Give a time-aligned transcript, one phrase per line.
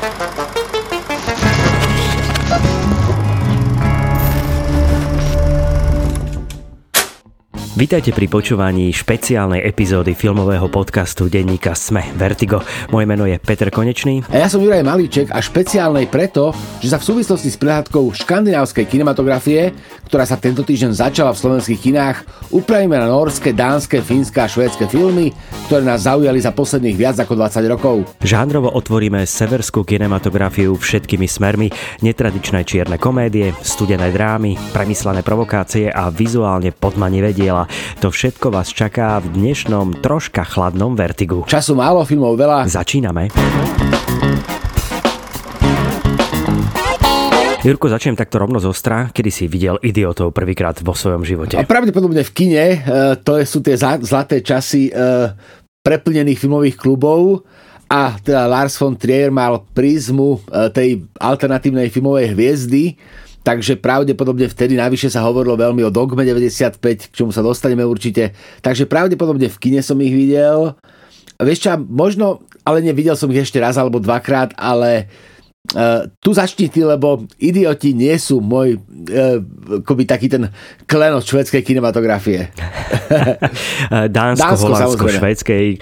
[0.00, 0.29] Thank you.
[7.80, 12.60] Vítajte pri počúvaní špeciálnej epizódy filmového podcastu denníka Sme Vertigo.
[12.92, 14.20] Moje meno je Peter Konečný.
[14.28, 16.52] A ja som Juraj Malíček a špeciálnej preto,
[16.84, 19.72] že sa v súvislosti s prehľadkou škandinávskej kinematografie,
[20.04, 22.16] ktorá sa tento týždeň začala v slovenských kinách,
[22.52, 25.32] upravíme na norské, dánske, fínske a švédske filmy,
[25.64, 27.96] ktoré nás zaujali za posledných viac ako 20 rokov.
[28.20, 31.72] Žánrovo otvoríme severskú kinematografiu všetkými smermi,
[32.04, 37.69] netradičné čierne komédie, studené drámy, premyslené provokácie a vizuálne podmanivé diela.
[38.00, 41.44] To všetko vás čaká v dnešnom troška chladnom vertigu.
[41.46, 42.66] Času málo, filmov veľa.
[42.66, 43.28] Začíname.
[47.60, 49.12] Jurko, začnem takto rovno z ostra.
[49.12, 51.60] Kedy si videl idiotov prvýkrát vo svojom živote?
[51.60, 52.78] A pravdepodobne v kine, e,
[53.20, 54.92] to sú tie zlaté časy e,
[55.84, 57.44] preplnených filmových klubov
[57.90, 60.88] a teda Lars von Trier mal prízmu e, tej
[61.20, 62.96] alternatívnej filmovej hviezdy,
[63.40, 68.36] takže pravdepodobne vtedy najvyššie sa hovorilo veľmi o Dogme 95, k čomu sa dostaneme určite.
[68.60, 70.76] Takže pravdepodobne v kine som ich videl.
[71.40, 75.08] Vieš čo, možno, ale nevidel som ich ešte raz alebo dvakrát, ale
[75.70, 79.38] Uh, tu začni ty, lebo idioti nie sú môj uh,
[79.84, 80.48] akoby taký ten
[80.88, 82.48] klenot švedskej kinematografie.
[84.10, 85.78] Dánsko, Dánsko holandsko, švedskej uh,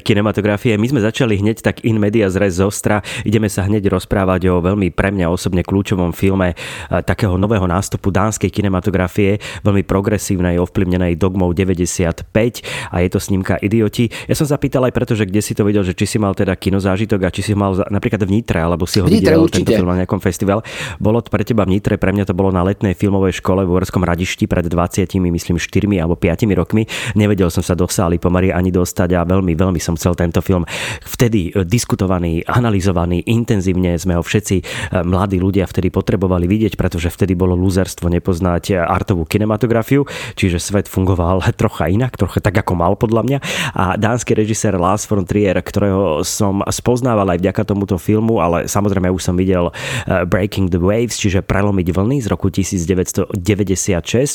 [0.00, 0.80] kinematografie.
[0.80, 3.04] My sme začali hneď tak in media zres zostra.
[3.22, 8.08] Ideme sa hneď rozprávať o veľmi pre mňa osobne kľúčovom filme uh, takého nového nástupu
[8.08, 14.08] dánskej kinematografie, veľmi progresívnej, ovplyvnenej dogmou 95 a je to snímka Idioti.
[14.24, 16.56] Ja som zapýtal aj preto, že kde si to videl, že či si mal teda
[16.56, 19.74] kinozážitok a či si mal napríklad v Nitre, alebo si ho Nitre, videl určite.
[19.74, 20.58] tento film na nejakom festival.
[21.02, 23.70] Bolo to pre teba v Nitre, pre mňa to bolo na letnej filmovej škole v
[23.74, 26.86] Uhorskom radišti pred 20, myslím 4 alebo 5 rokmi.
[27.18, 30.62] Nevedel som sa do sály pomaly ani dostať a veľmi, veľmi som chcel tento film.
[31.02, 34.64] Vtedy e, diskutovaný, analyzovaný, intenzívne sme ho všetci e,
[35.02, 40.06] mladí ľudia vtedy potrebovali vidieť, pretože vtedy bolo lúzerstvo nepoznať artovú kinematografiu,
[40.38, 43.38] čiže svet fungoval trocha inak, trocha tak ako mal podľa mňa.
[43.74, 49.07] A dánsky režisér Lars von Trier, ktorého som spoznával aj vďaka tomuto filmu, ale samozrejme
[49.12, 53.32] už som videl eh, Breaking the Waves, čiže Prelomiť vlny z roku 1996,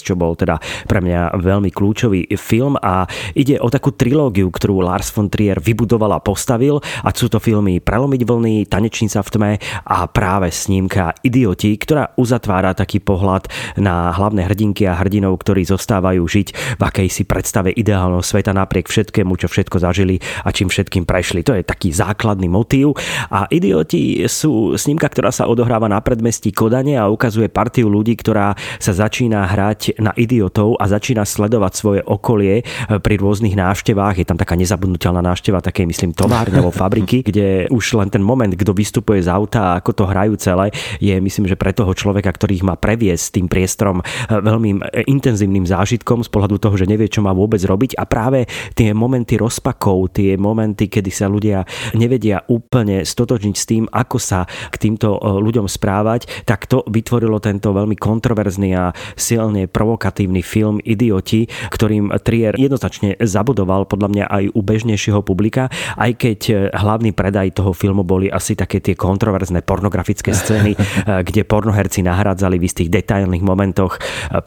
[0.01, 0.57] čo bol teda
[0.87, 2.75] pre mňa veľmi kľúčový film.
[2.81, 3.05] A
[3.37, 6.81] ide o takú trilógiu, ktorú Lars von Trier vybudoval a postavil.
[7.03, 9.51] A sú to filmy Prelomiť vlny, Tanečnica v tme
[9.83, 16.23] a práve snímka Idioti, ktorá uzatvára taký pohľad na hlavné hrdinky a hrdinov, ktorí zostávajú
[16.23, 16.47] žiť
[16.79, 21.43] v akejsi predstave ideálneho sveta napriek všetkému, čo všetko zažili a čím všetkým prešli.
[21.43, 22.95] To je taký základný motív.
[23.33, 28.55] A Idioti sú snímka, ktorá sa odohráva na predmestí Kodane a ukazuje partiu ľudí, ktorá
[28.79, 32.63] sa začína hrať na idiotov a začína sledovať svoje okolie e,
[32.99, 34.23] pri rôznych návštevách.
[34.23, 38.51] Je tam taká nezabudnutelná návšteva takej, myslím, továrne alebo fabriky, kde už len ten moment,
[38.51, 40.71] kto vystupuje z auta a ako to hrajú celé,
[41.03, 45.07] je myslím, že pre toho človeka, ktorý ich má previesť tým priestorom e, veľmi e,
[45.11, 48.45] intenzívnym zážitkom z pohľadu toho, že nevie, čo má vôbec robiť a práve
[48.77, 51.65] tie momenty rozpakov, tie momenty, kedy sa ľudia
[51.97, 57.41] nevedia úplne stotočniť s tým, ako sa k týmto e, ľuďom správať, tak to vytvorilo
[57.41, 64.43] tento veľmi kontroverzný a silne provokatívny film Idioti, ktorým Trier jednoznačne zabudoval podľa mňa aj
[64.53, 69.65] u bežnejšieho publika, aj keď e, hlavný predaj toho filmu boli asi také tie kontroverzné
[69.65, 70.77] pornografické scény, e,
[71.23, 73.97] kde pornoherci nahrádzali v istých detailných momentoch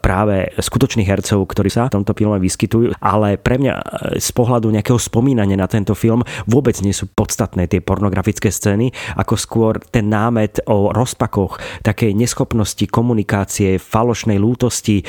[0.01, 3.73] práve skutočných hercov, ktorí sa v tomto filme vyskytujú, ale pre mňa
[4.17, 9.33] z pohľadu nejakého spomínania na tento film vôbec nie sú podstatné tie pornografické scény, ako
[9.37, 15.03] skôr ten námet o rozpakoch, takej neschopnosti komunikácie, falošnej lútosti, e,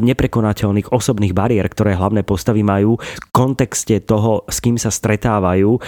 [0.00, 5.80] neprekonateľných osobných bariér, ktoré hlavné postavy majú v kontexte toho, s kým sa stretávajú e,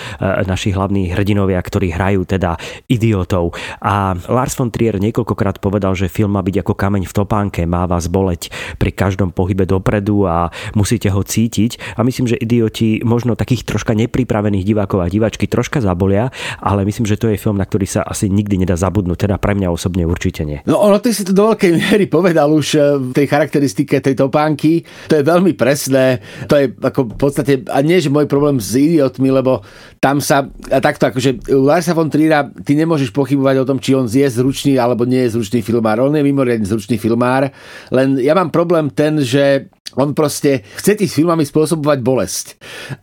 [0.45, 2.61] naši hlavní hrdinovia, ktorí hrajú teda
[2.93, 3.57] idiotov.
[3.81, 7.89] A Lars von Trier niekoľkokrát povedal, že film má byť ako kameň v topánke, má
[7.89, 11.97] vás boleť pri každom pohybe dopredu a musíte ho cítiť.
[11.97, 16.29] A myslím, že idioti možno takých troška nepripravených divákov a diváčky troška zabolia,
[16.61, 19.55] ale myslím, že to je film, na ktorý sa asi nikdy nedá zabudnúť, teda pre
[19.55, 20.59] mňa osobne určite nie.
[20.67, 24.15] No ono, ty si to do veľkej miery povedal už eh, v tej charakteristike tej
[24.19, 26.19] topánky, to je veľmi presné,
[26.51, 29.63] to je ako v podstate, a nie že môj problém s idiotmi, lebo
[30.03, 33.95] tam sa, a takto akože u Larsa von Triera ty nemôžeš pochybovať o tom, či
[33.95, 36.03] on je zručný alebo nie je zručný filmár.
[36.03, 37.53] On je mimoriadne zručný filmár,
[37.95, 42.47] len ja mám problém ten, že on proste chce tých filmami spôsobovať bolesť.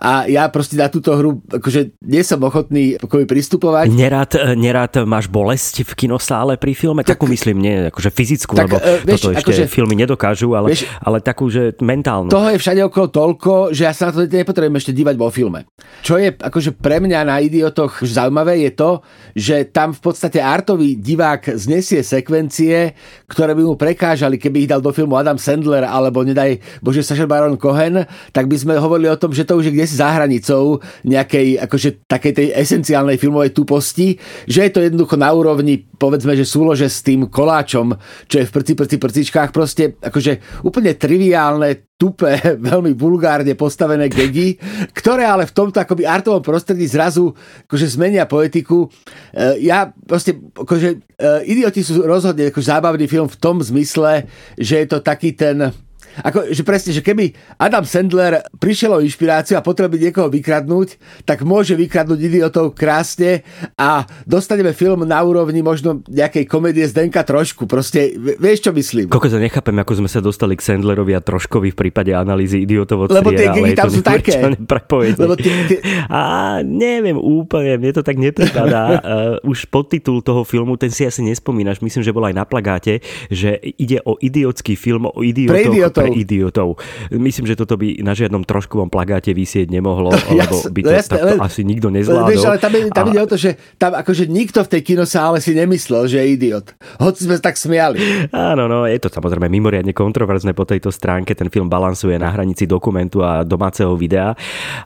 [0.01, 3.93] A ja proste na túto hru akože nie som ochotný akoby pristupovať.
[3.93, 7.01] Nerád, nerád máš bolesť v kinosále pri filme?
[7.05, 10.53] Tak, takú myslím, nie akože fyzickú, tak, lebo uh, vieš, toto ešte akože, filmy nedokážu,
[10.57, 12.33] ale, vieš, ale takú, že mentálnu.
[12.33, 15.69] Toho je všade okolo toľko, že ja sa na to nepotrebujem ešte dívať vo filme.
[16.01, 18.91] Čo je akože pre mňa na idiotoch zaujímavé je to,
[19.35, 22.95] že tam v podstate artový divák znesie sekvencie,
[23.29, 27.29] ktoré by mu prekážali, keby ich dal do filmu Adam Sandler alebo nedaj bože Saša
[27.29, 30.79] Baron Cohen, tak by sme hovorili o tom, že to už je kde za hranicou
[31.05, 34.17] nejakej akože takej tej esenciálnej filmovej tuposti,
[34.49, 37.95] že je to jednoducho na úrovni, povedzme, že súlože s tým koláčom,
[38.25, 42.39] čo je v prci, prci, prcičkách, proste akože úplne triviálne, tupé,
[42.71, 44.55] veľmi vulgárne postavené gegy,
[44.95, 47.35] ktoré ale v tomto akoby artovom prostredí zrazu
[47.67, 48.87] akože zmenia poetiku.
[49.35, 54.79] E, ja proste, akože e, Idioti sú rozhodne akože zábavný film v tom zmysle, že
[54.79, 55.75] je to taký ten
[56.23, 61.45] ako, že presne, že keby Adam Sandler prišiel o inšpiráciu a potrebuje niekoho vykradnúť, tak
[61.45, 63.45] môže vykradnúť idiotov krásne
[63.79, 67.69] a dostaneme film na úrovni možno nejakej komédie z Denka trošku.
[67.69, 69.11] Proste, vieš, čo myslím?
[69.11, 73.07] Koľko sa nechápem, ako sme sa dostali k Sandlerovi a troškovi v prípade analýzy idiotov
[73.07, 74.39] od Lebo tie gigy tam sú také.
[75.21, 75.79] Lebo tie, tie...
[76.09, 78.81] A neviem úplne, mne to tak nepripadá.
[78.99, 83.03] uh, už podtitul toho filmu, ten si asi nespomínaš, myslím, že bol aj na plagáte,
[83.29, 86.79] že ide o idiotský film o idiotoch, pre idiotov.
[87.11, 91.35] Myslím, že toto by na žiadnom troškovom plagáte vysieť nemohlo, lebo by to jasne, takto
[91.43, 92.31] asi nikto nezvládol.
[92.31, 93.09] Vieš, ale tam, je, tam a...
[93.11, 96.67] ide o to, že tam akože nikto v tej kinosále si nemyslel, že je idiot.
[97.03, 97.99] Hoci sme tak smiali.
[98.31, 101.35] Áno, no, je to samozrejme mimoriadne kontroverzné po tejto stránke.
[101.35, 104.33] Ten film balansuje na hranici dokumentu a domáceho videa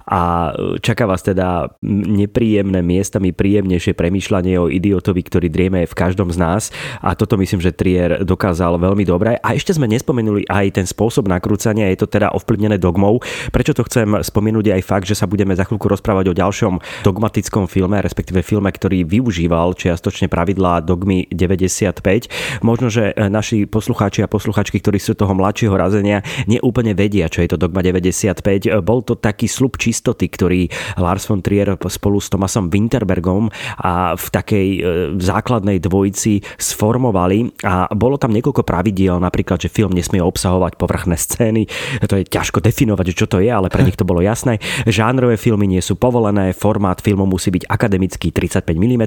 [0.09, 0.51] a
[0.81, 6.63] čaká vás teda nepríjemné miestami príjemnejšie premýšľanie o idiotovi, ktorý drieme v každom z nás
[7.03, 9.35] a toto myslím, že Trier dokázal veľmi dobre.
[9.43, 13.19] A ešte sme nespomenuli aj ten spôsob spôsob nakrúcania, je to teda ovplyvnené dogmou.
[13.51, 17.67] Prečo to chcem spomenúť aj fakt, že sa budeme za chvíľku rozprávať o ďalšom dogmatickom
[17.67, 22.63] filme, respektíve filme, ktorý využíval čiastočne pravidlá dogmy 95.
[22.63, 27.51] Možno, že naši poslucháči a posluchačky, ktorí sú toho mladšieho razenia, neúplne vedia, čo je
[27.51, 28.79] to dogma 95.
[28.79, 34.25] Bol to taký slub čistoty, ktorý Lars von Trier spolu s Tomasom Winterbergom a v
[34.31, 34.81] takej e,
[35.19, 41.65] základnej dvojici sformovali a bolo tam niekoľko pravidiel, napríklad, že film nesmie obsahovať povrchné scény.
[42.05, 44.61] To je ťažko definovať, čo to je, ale pre nich to bolo jasné.
[44.85, 49.03] Žánrové filmy nie sú povolené, formát filmu musí byť akademický 35 mm,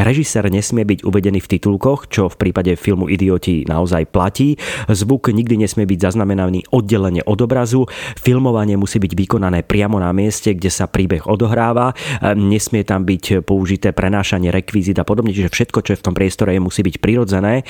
[0.00, 4.56] režisér nesmie byť uvedený v titulkoch, čo v prípade filmu Idioti naozaj platí.
[4.88, 7.84] Zvuk nikdy nesmie byť zaznamenaný oddelenie od obrazu,
[8.16, 11.92] filmovanie musí byť vykonané priamo na mieste, kde sa príbeh odohráva,
[12.32, 16.56] nesmie tam byť použité prenášanie rekvizit a podobne, čiže všetko, čo je v tom priestore,
[16.56, 17.68] musí byť prirodzené.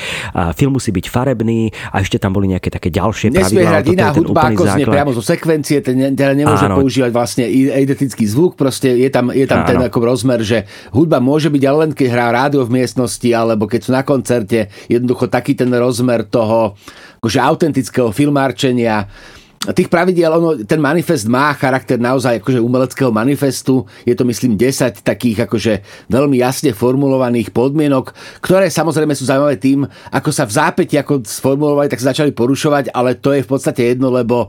[0.54, 4.52] Film musí byť farebný a ešte tam boli nejaké také ďalšie nesmie hrať iná hudba
[4.52, 6.82] ako znie priamo zo sekvencie, ten teda nemôže Áno.
[6.82, 11.48] používať vlastne identický zvuk, proste je tam, je tam ten ako rozmer, že hudba môže
[11.48, 15.56] byť ale len keď hrá rádio v miestnosti, alebo keď sú na koncerte, jednoducho taký
[15.56, 16.76] ten rozmer toho
[17.18, 19.08] akože autentického filmárčenia
[19.58, 23.82] tých pravidiel, ono, ten manifest má charakter naozaj akože umeleckého manifestu.
[24.06, 29.82] Je to myslím 10 takých akože veľmi jasne formulovaných podmienok, ktoré samozrejme sú zaujímavé tým,
[30.14, 33.94] ako sa v zápäti ako sformulovali, tak sa začali porušovať, ale to je v podstate
[33.94, 34.46] jedno, lebo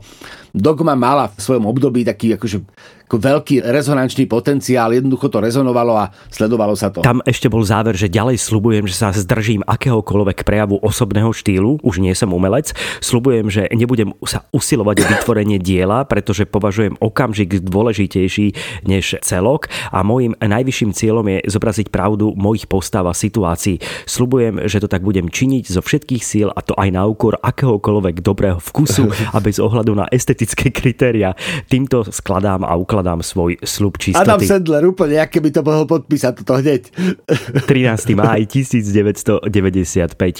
[0.50, 6.14] Dogma mala v svojom období taký akože ako veľký rezonančný potenciál, jednoducho to rezonovalo a
[6.30, 7.02] sledovalo sa to.
[7.02, 11.98] Tam ešte bol záver, že ďalej slubujem, že sa zdržím akéhokoľvek prejavu osobného štýlu, už
[11.98, 12.70] nie som umelec,
[13.02, 18.46] slubujem, že nebudem sa usilovať o vytvorenie diela, pretože považujem okamžik dôležitejší
[18.86, 23.82] než celok a môjim najvyšším cieľom je zobraziť pravdu mojich postav a situácií.
[24.06, 28.22] Slubujem, že to tak budem činiť zo všetkých síl a to aj na úkor akéhokoľvek
[28.22, 31.32] dobrého vkusu a bez ohľadu na estetické kritéria.
[31.66, 34.20] Týmto skladám a ukladám predkladám svoj slub čistoty.
[34.20, 36.92] Adam Sandler úplne, aké by to mohol podpísať toto hneď.
[37.72, 38.12] 13.
[38.12, 39.48] máj 1995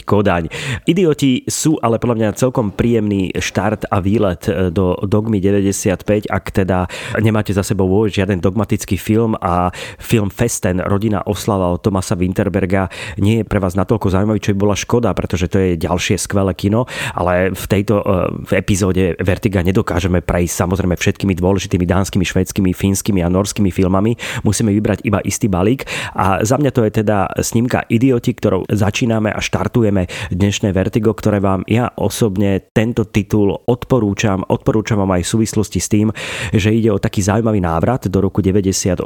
[0.04, 0.52] Kodaň.
[0.84, 6.44] Idioti sú ale podľa mňa celkom príjemný štart a výlet e, do Dogmy 95, ak
[6.52, 6.84] teda
[7.24, 13.40] nemáte za sebou žiaden dogmatický film a film Festen, rodina oslava od Tomasa Winterberga nie
[13.40, 16.84] je pre vás natoľko zaujímavý, čo by bola škoda, pretože to je ďalšie skvelé kino,
[17.16, 18.04] ale v tejto e,
[18.44, 24.18] v epizóde Vertiga nedokážeme prejsť samozrejme všetkými dôležitými dánskymi, švedskými nemeckými, fínskymi a norskými filmami.
[24.42, 25.86] Musíme vybrať iba istý balík
[26.18, 31.38] a za mňa to je teda snímka Idioti, ktorou začíname a štartujeme dnešné Vertigo, ktoré
[31.38, 34.42] vám ja osobne tento titul odporúčam.
[34.50, 36.10] Odporúčam vám aj v súvislosti s tým,
[36.50, 38.98] že ide o taký zaujímavý návrat do roku 98.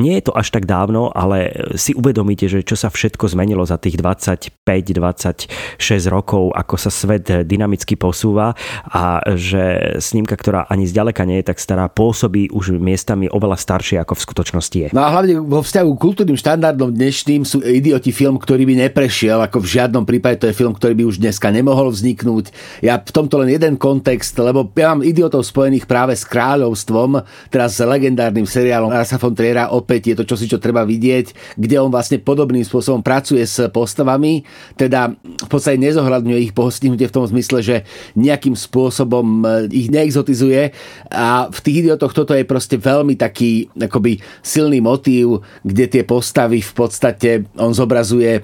[0.00, 3.76] Nie je to až tak dávno, ale si uvedomíte, že čo sa všetko zmenilo za
[3.76, 5.52] tých 25-26
[6.08, 8.56] rokov, ako sa svet dynamicky posúva
[8.88, 13.98] a že snímka, ktorá ani zďaleka nie je tak stará, pôsobí už miestami oveľa staršie,
[13.98, 14.88] ako v skutočnosti je.
[14.94, 19.42] No a hlavne vo vzťahu k kultúrnym štandardom dnešným sú idioti film, ktorý by neprešiel,
[19.42, 22.54] ako v žiadnom prípade to je film, ktorý by už dneska nemohol vzniknúť.
[22.86, 27.74] Ja v tomto len jeden kontext, lebo ja mám idiotov spojených práve s kráľovstvom, teraz
[27.74, 31.90] s legendárnym seriálom Arsa von Triera, opäť je to čosi, čo treba vidieť, kde on
[31.90, 34.44] vlastne podobným spôsobom pracuje s postavami,
[34.76, 37.76] teda v podstate nezohľadňuje ich postihnutie v tom zmysle, že
[38.12, 40.74] nejakým spôsobom ich neexotizuje
[41.08, 46.58] a v tých idiotoch toto je proste veľmi taký akoby silný motív, kde tie postavy
[46.58, 48.42] v podstate on zobrazuje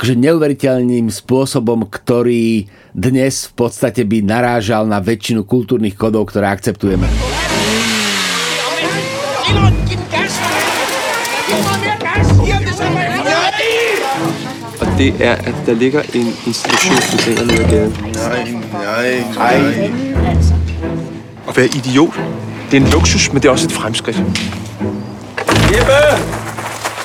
[0.00, 2.64] akože neuveriteľným spôsobom, ktorý
[2.96, 7.04] dnes v podstate by narážal na väčšinu kultúrnych kodov, ktoré akceptujeme.
[14.96, 18.64] Det er, at der ligger en institutionscontainer nede ad gaden.
[18.72, 19.92] Nej, nej, nej.
[21.48, 22.14] At være idiot,
[22.70, 24.22] det er en luksus, men det er også et fremskridt.
[25.72, 26.45] Jeppe!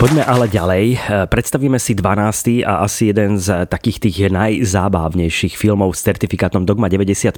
[0.02, 0.86] Poďme ale ďalej.
[0.98, 0.98] E,
[1.30, 2.66] predstavíme si 12.
[2.66, 7.38] a asi jeden z takých tých najzábavnejších filmov s certifikátom Dogma 95.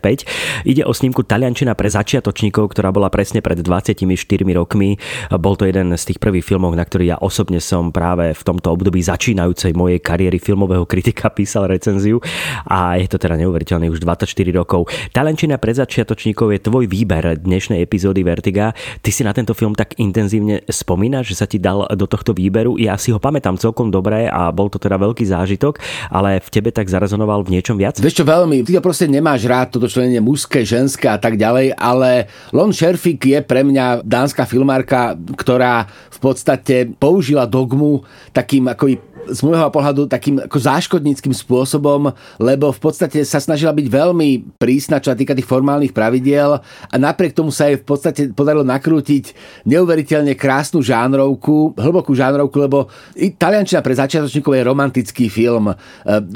[0.64, 4.08] Ide o snímku Taliančina pre začiatočníkov, ktorá bola presne pred 24
[4.56, 4.96] rokmi.
[5.36, 8.72] Bol to jeden z tých prvých filmov, na ktorý ja osobne som práve v tomto
[8.72, 12.24] období začínajúcej mojej kariéry filmového kritika písal recenziu
[12.64, 14.24] a je to teda neuveriteľné už 24
[14.56, 14.88] rokov.
[15.12, 18.72] Taliančina pre začiatočníkov je tvoj výber dnešnej epizódy Vertiga.
[19.04, 22.53] Ty si na tento film tak intenzívne spomínaš, že sa ti dal do tohto výberu
[22.54, 22.78] výberu.
[22.78, 25.82] Ja si ho pamätám celkom dobre a bol to teda veľký zážitok,
[26.14, 27.98] ale v tebe tak zarezonoval v niečom viac?
[27.98, 28.62] Vieš čo, veľmi.
[28.62, 33.26] Ty ho proste nemáš rád, toto členenie mužské, ženské a tak ďalej, ale Lon Sherfik
[33.26, 40.08] je pre mňa dánska filmárka, ktorá v podstate použila dogmu takým ako z môjho pohľadu
[40.10, 45.38] takým ako záškodníckým spôsobom, lebo v podstate sa snažila byť veľmi prísna, čo sa týka
[45.38, 49.34] tých formálnych pravidiel a napriek tomu sa jej v podstate podarilo nakrútiť
[49.68, 55.76] neuveriteľne krásnu žánrovku, hlbokú žánrovku, lebo Taliančina pre začiatočníkov je romantický film, e,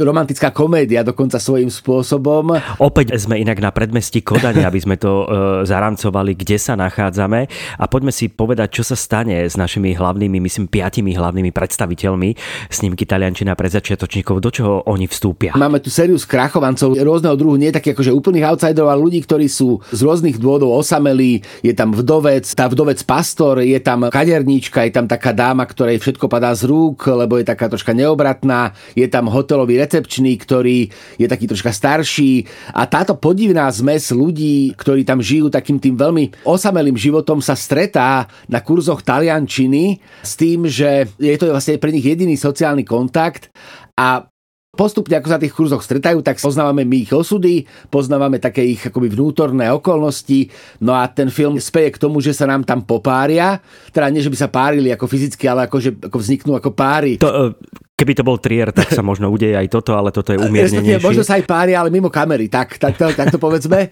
[0.01, 2.58] romantická komédia dokonca svojím spôsobom.
[2.79, 5.25] Opäť sme inak na predmestí Kodania, aby sme to e,
[5.67, 10.67] zaramcovali, kde sa nachádzame a poďme si povedať, čo sa stane s našimi hlavnými, myslím,
[10.67, 12.29] piatimi hlavnými predstaviteľmi
[12.77, 15.57] snímky Taliančina pre začiatočníkov, do čoho oni vstúpia?
[15.57, 19.81] Máme tu sériu skrachovancov rôzneho druhu, nie takých akože úplných outsiderov, ale ľudí, ktorí sú
[19.89, 21.41] z rôznych dôvodov osamelí.
[21.65, 26.27] Je tam vdovec, tá vdovec pastor, je tam kaderníčka, je tam taká dáma, ktorej všetko
[26.27, 28.75] padá z rúk, lebo je taká troška neobratná.
[28.93, 32.43] Je tam hotelový recepčný, ktorý je taký troška starší.
[32.75, 38.27] A táto podivná zmes ľudí, ktorí tam žijú takým tým veľmi osamelým životom, sa stretá
[38.51, 43.48] na kurzoch taliančiny s tým, že je to vlastne pre nich jediný sociálny sociálny kontakt
[43.96, 44.28] a
[44.76, 49.10] postupne, ako sa tých kurzoch stretajú, tak poznávame my ich osudy, poznávame také ich akoby
[49.10, 50.52] vnútorné okolnosti,
[50.84, 53.58] no a ten film speje k tomu, že sa nám tam popária,
[53.90, 57.18] teda nie, že by sa párili ako fyzicky, ale ako, že ako vzniknú ako páry.
[57.24, 57.56] To,
[57.98, 61.02] Keby to bol trier, tak sa možno udeje aj toto, ale toto je umiernenejšie.
[61.02, 63.90] Možno sa aj pári, ale mimo kamery, tak, tak, to, tak to povedzme.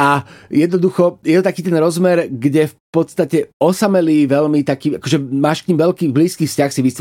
[0.00, 5.62] A jednoducho je to taký ten rozmer, kde v podstate osamelý veľmi taký, akože máš
[5.62, 6.92] k ním veľký blízky vzťah si e,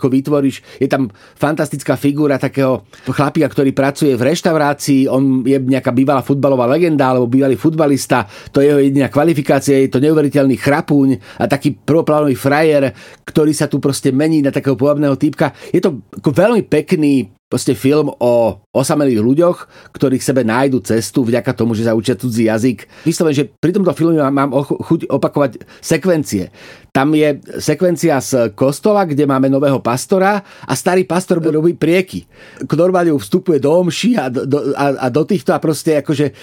[0.00, 0.64] ako vytvoríš.
[0.80, 6.64] Je tam fantastická figúra takého chlapika, ktorý pracuje v reštaurácii, on je nejaká bývalá futbalová
[6.64, 11.76] legenda alebo bývalý futbalista, to je jeho jediná kvalifikácia, je to neuveriteľný chrapúň a taký
[11.76, 12.96] prvoplánový frajer,
[13.28, 18.12] ktorý sa tu proste mení na takého pôvodného typka je to veľmi pekný proste film
[18.20, 19.58] o osamelých ľuďoch,
[19.96, 23.08] ktorí k sebe nájdu cestu vďaka tomu, že sa učia cudzí jazyk.
[23.08, 26.52] Vyslovene, že pri tomto filme mám chuť opakovať sekvencie.
[26.98, 32.26] Tam je sekvencia z kostola, kde máme nového pastora a starý pastor robí prieky.
[32.74, 36.34] Normálne vstupuje do omši a do, a, a do týchto a proste akože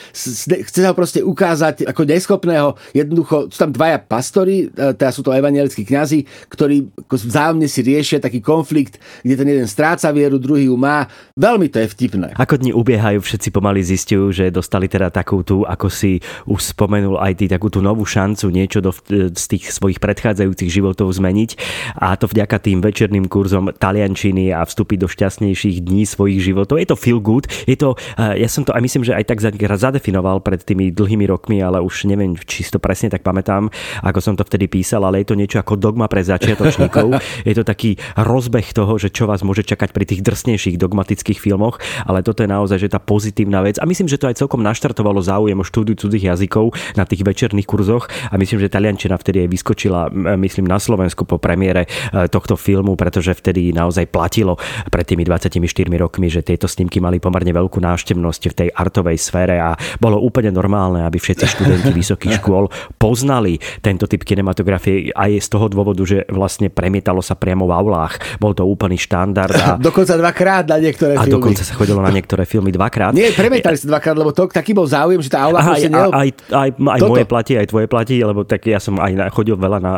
[0.63, 2.79] chce sa ho proste ukázať ako neschopného.
[2.95, 8.23] Jednoducho sú tam dvaja pastori, e, teda sú to evangelickí kňazi, ktorí vzájomne si riešia
[8.23, 8.95] taký konflikt,
[9.27, 11.03] kde ten jeden stráca vieru, druhý ju má.
[11.35, 12.31] Veľmi to je vtipné.
[12.39, 17.19] Ako dni ubiehajú, všetci pomaly zistujú, že dostali teda takú tú, ako si už spomenul
[17.19, 18.95] aj ty, takú tú novú šancu, niečo do,
[19.35, 21.49] z tých svojich predchádzajúcich predchádzajúcich životov zmeniť
[21.97, 26.77] a to vďaka tým večerným kurzom taliančiny a vstúpiť do šťastnejších dní svojich životov.
[26.77, 29.41] Je to feel good, je to, eh, ja som to aj myslím, že aj tak
[29.41, 33.73] zadefinoval pred tými dlhými rokmi, ale už neviem, či to presne tak pamätám,
[34.05, 37.17] ako som to vtedy písal, ale je to niečo ako dogma pre začiatočníkov.
[37.49, 41.81] je to taký rozbeh toho, že čo vás môže čakať pri tých drsnejších dogmatických filmoch,
[42.05, 43.79] ale toto je naozaj že tá pozitívna vec.
[43.81, 47.67] A myslím, že to aj celkom naštartovalo záujem o štúdiu cudzích jazykov na tých večerných
[47.67, 52.57] kurzoch a myslím, že taliančina vtedy aj vyskočila, myslím, na Slovensku po premiére e, tohto
[52.57, 54.57] filmu, pretože vtedy naozaj platilo
[54.89, 55.61] pred tými 24
[56.01, 60.49] rokmi, že tieto snímky mali pomerne veľkú návštevnosť v tej artovej sfére a bolo úplne
[60.49, 62.67] normálne, aby všetci študenti vysokých škôl
[62.97, 68.17] poznali tento typ kinematografie aj z toho dôvodu, že vlastne premietalo sa priamo v aulách.
[68.41, 69.53] Bol to úplný štandard.
[69.53, 71.33] A, dokonca dvakrát na niektoré a filmy.
[71.33, 73.13] A dokonca sa chodilo na niektoré filmy dvakrát.
[73.13, 75.91] Nie, premietali sa dvakrát, lebo to, taký bol záujem, že tá aula Aha, aj, aj,
[75.91, 79.79] aj, aj, aj moje platí, aj tvoje platí, lebo tak ja som aj chodil veľa
[79.81, 79.93] na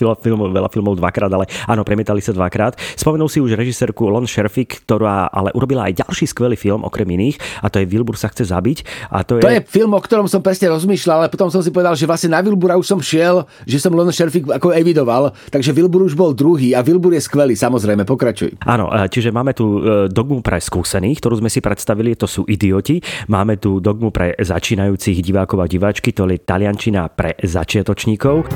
[0.00, 2.78] veľa filmov, veľa filmov dvakrát, ale áno, premietali sa dvakrát.
[2.96, 7.38] Spomenul si už režisérku Lon Sherfick, ktorá ale urobila aj ďalší skvelý film okrem iných
[7.62, 9.10] a to je Wilbur sa chce zabiť.
[9.12, 9.42] A to, je...
[9.42, 12.32] to je film, o ktorom som presne rozmýšľal, ale potom som si povedal, že vlastne
[12.32, 16.32] na Wilbura už som šiel, že som Lon Sherfick ako evidoval, takže Wilbur už bol
[16.32, 18.62] druhý a Wilbur je skvelý, samozrejme, pokračuj.
[18.64, 22.46] Áno, e, čiže máme tu e, dogmu pre skúsených, ktorú sme si predstavili, to sú
[22.46, 23.02] idioti.
[23.28, 28.46] Máme tu dogmu pre začínajúcich divákov a diváčky, to je taliančina pre začiatočníkov.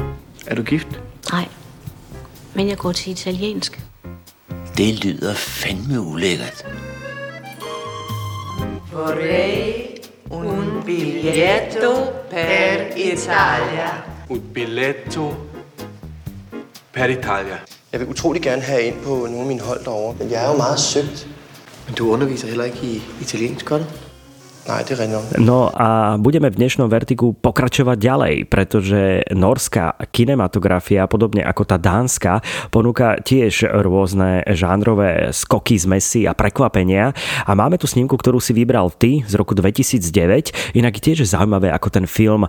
[0.51, 1.01] Er du gift?
[1.33, 1.49] Nej,
[2.55, 3.81] men jeg går til italiensk.
[4.77, 6.67] Det lyder fandme ulækkert.
[8.93, 9.87] Vorrei
[10.31, 11.93] un biglietto
[12.31, 13.91] per Italia.
[14.29, 15.35] Un biglietto
[16.93, 17.59] per Italia.
[17.93, 20.51] Jeg vil utrolig gerne have ind på nogle af mine hold derovre, men jeg er
[20.51, 21.29] jo meget søgt.
[21.87, 23.85] Men du underviser heller ikke i italiensk, gør du?
[25.41, 32.45] No a budeme v dnešnom vertiku pokračovať ďalej, pretože norská kinematografia, podobne ako tá dánska,
[32.69, 37.17] ponúka tiež rôzne žánrové skoky, zmesy a prekvapenia.
[37.49, 40.77] A máme tu snímku, ktorú si vybral ty z roku 2009.
[40.77, 42.49] Inak tiež je zaujímavé, ako ten film e,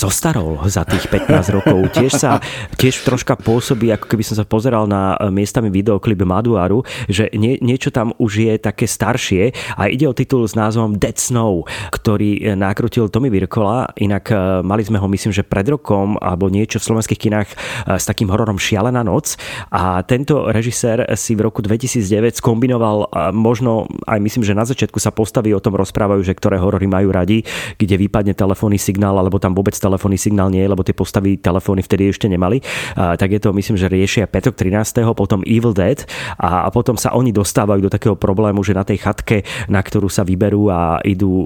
[0.00, 1.92] zostarol za tých 15 rokov.
[1.92, 2.40] Tiež sa
[2.80, 7.60] tiež troška pôsobí, ako keby som sa pozeral na e, miestami videoklip Maduaru, že nie,
[7.60, 11.49] niečo tam už je také staršie a ide o titul s názvom Dead Snow
[11.92, 13.90] ktorý eh, nakrutil Tommy Virkola.
[13.98, 17.56] Inak eh, mali sme ho, myslím, že pred rokom alebo niečo v slovenských kinách eh,
[18.00, 19.36] s takým hororom Šialená noc.
[19.74, 25.12] A tento režisér si v roku 2009 skombinoval možno aj myslím, že na začiatku sa
[25.12, 27.42] postaví o tom rozprávajú, že ktoré horory majú radi,
[27.76, 32.14] kde vypadne telefónny signál, alebo tam vôbec telefónny signál nie lebo tie postavy telefóny vtedy
[32.14, 32.62] ešte nemali.
[32.94, 35.02] Tak je to, myslím, že riešia Petok 13.
[35.18, 35.98] potom Evil Dead
[36.38, 40.22] a, potom sa oni dostávajú do takého problému, že na tej chatke, na ktorú sa
[40.22, 41.39] vyberú a idú E,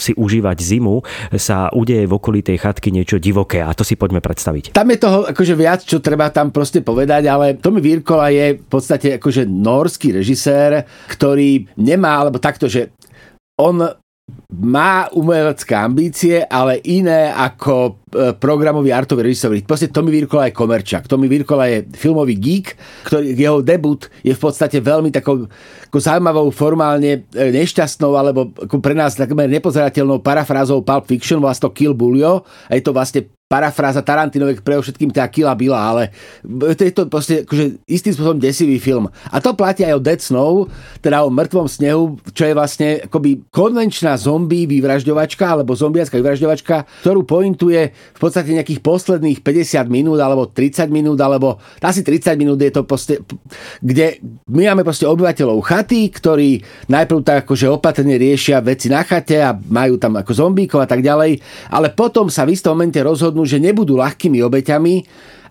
[0.00, 1.02] si užívať zimu,
[1.36, 4.72] sa udeje v okolí tej chatky niečo divoké a to si poďme predstaviť.
[4.72, 8.66] Tam je toho akože viac, čo treba tam proste povedať, ale Tomi Virkola je v
[8.66, 12.94] podstate akože norský režisér, ktorý nemá, alebo takto, že
[13.56, 13.80] on
[14.56, 17.74] má umelecké ambície, ale iné ako
[18.10, 19.62] e, programový artový režisér.
[19.62, 21.06] Proste Tommy Virkola je komerčak.
[21.06, 22.74] Tommy Virkola je filmový geek,
[23.06, 25.46] ktorý, jeho debut je v podstate veľmi takou
[25.86, 31.70] ako zaujímavou formálne e, nešťastnou alebo ako pre nás takmer nepozerateľnou parafrázou Pulp Fiction, vlastne
[31.70, 32.42] Kill Bulio.
[32.66, 36.10] A je to vlastne parafráza Tarantinovek pre všetkým tá Kila Bila, ale
[36.42, 39.10] to je to proste akože istým spôsobom desivý film.
[39.30, 40.66] A to platí aj o Dead Snow,
[41.02, 47.22] teda o mŕtvom snehu, čo je vlastne akoby konvenčná zombie vyvražďovačka alebo zombiacká vyvražďovačka, ktorú
[47.26, 52.72] pointuje v podstate nejakých posledných 50 minút alebo 30 minút alebo asi 30 minút je
[52.74, 53.22] to proste,
[53.82, 54.18] kde
[54.50, 59.54] my máme proste obyvateľov chaty, ktorí najprv tak akože opatrne riešia veci na chate a
[59.54, 61.38] majú tam ako zombíkov a tak ďalej,
[61.70, 65.04] ale potom sa v istom momente rozhodnú rozhodnú, že nebudú ľahkými obeťami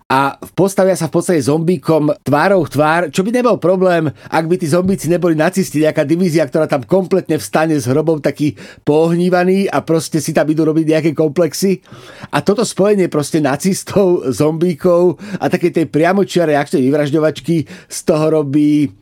[0.06, 4.54] a postavia sa v podstate zombíkom tvárou v tvár, čo by nebol problém, ak by
[4.54, 8.54] tí zombíci neboli nacisti, nejaká divízia, ktorá tam kompletne vstane s hrobom taký
[8.86, 11.82] pohnívaný a proste si tam idú robiť nejaké komplexy.
[12.30, 18.94] A toto spojenie proste nacistov, zombíkov a také tej priamočiare akčnej vyvražďovačky z toho robí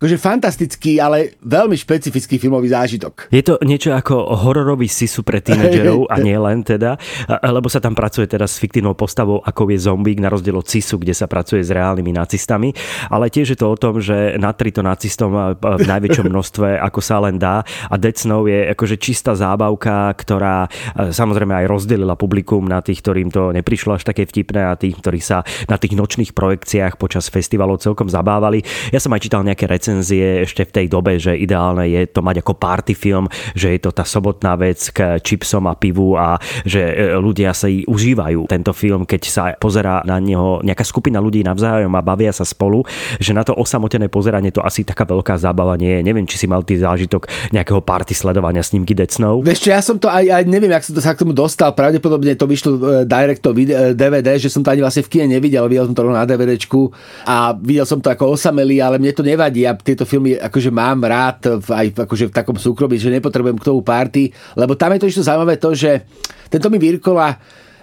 [0.00, 3.28] akože fantastický, ale veľmi špecifický filmový zážitok.
[3.28, 6.96] Je to niečo ako hororový sisu pre tínedžerov a nie len teda,
[7.44, 10.96] lebo sa tam pracuje teda s fiktívnou postavou, ako je zombík, na rozdiel od sisu,
[10.96, 12.72] kde sa pracuje s reálnymi nacistami,
[13.12, 17.20] ale tiež je to o tom, že natri to nacistom v najväčšom množstve, ako sa
[17.20, 17.60] len dá
[17.92, 20.64] a Dead Snow je akože čistá zábavka, ktorá
[20.96, 25.20] samozrejme aj rozdelila publikum na tých, ktorým to neprišlo až také vtipné a tých, ktorí
[25.20, 28.64] sa na tých nočných projekciách počas festivalov celkom zabávali.
[28.96, 32.22] Ja som aj čítal nejaké recenzie recenzie ešte v tej dobe, že ideálne je to
[32.22, 33.26] mať ako party film,
[33.58, 37.82] že je to tá sobotná vec k čipsom a pivu a že e, ľudia si
[37.90, 42.46] užívajú tento film, keď sa pozerá na neho nejaká skupina ľudí navzájom a bavia sa
[42.46, 42.86] spolu,
[43.18, 46.06] že na to osamotené pozeranie to asi taká veľká zábava nie je.
[46.06, 49.42] Neviem, či si mal ty zážitok nejakého party sledovania snímky Decnou.
[49.42, 51.74] Vieš čo, ja som to aj, aj neviem, jak som to sa k tomu dostal.
[51.74, 53.50] Pravdepodobne to vyšlo uh, direct to
[53.98, 56.94] DVD, že som to ani vlastne v kine nevidel, videl som to na DVDčku
[57.26, 59.64] a videl som to ako osamelý, ale mne to nevadí.
[59.64, 63.68] Ja tieto filmy akože mám rád v, aj akože v takom súkromí, že nepotrebujem k
[63.68, 66.04] tomu party, lebo tam je to ešte zaujímavé to, že
[66.48, 67.36] tento mi Virkola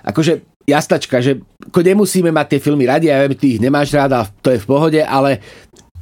[0.07, 1.39] akože jastačka, že
[1.71, 4.59] ako nemusíme mať tie filmy radi, ja viem, ty ich nemáš rád a to je
[4.59, 5.39] v pohode, ale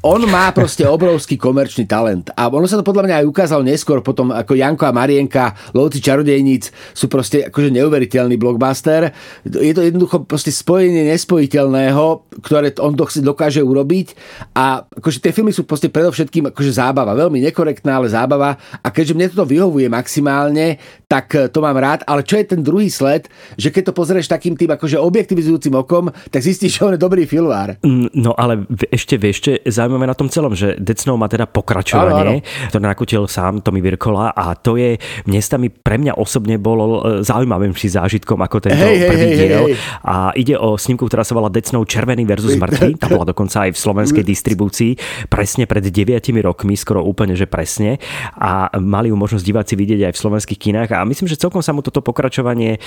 [0.05, 2.29] on má proste obrovský komerčný talent.
[2.37, 5.97] A ono sa to podľa mňa aj ukázalo neskôr, potom ako Janko a Marienka, Lovci
[5.97, 9.09] čarodejníc sú proste akože neuveriteľný blockbuster.
[9.41, 14.17] Je to jednoducho proste spojenie nespojiteľného, ktoré on dokáže urobiť
[14.57, 17.15] a akože tie filmy sú proste predovšetkým akože zábava.
[17.15, 18.59] Veľmi nekorektná, ale zábava.
[18.83, 22.03] A keďže mne toto vyhovuje maximálne, tak eh, to mám rád.
[22.09, 26.09] Ale čo je ten druhý sled, že keď to pozrieš takým tým akože objektivizujúcim okom,
[26.33, 27.77] tak zistíš, že on je dobrý filmár.
[27.85, 31.45] Mm, no ale ešte vieš, ešte zaujímavé na tom celom, že Dead Snow má teda
[31.45, 32.41] pokračovanie,
[32.73, 34.97] ktoré nakutil sám Tommy Virkola a to je
[35.29, 39.65] miestami pre mňa osobne bolo e, zaujímavým zážitkom ako tento hey, prvý hey, diel.
[39.69, 40.01] Hey, hey.
[40.01, 42.99] A ide o snímku, ktorá sa volá Dead Snow Červený versus mŕtvy.
[42.99, 44.91] Tá bola dokonca aj v slovenskej distribúcii
[45.29, 47.97] presne pred 9 rokmi, skoro úplne, že presne.
[48.35, 51.71] A mali ju možnosť diváci vidieť aj v slovenských kinách a myslím, že celkom sa
[51.71, 52.79] mu toto pokračovanie e,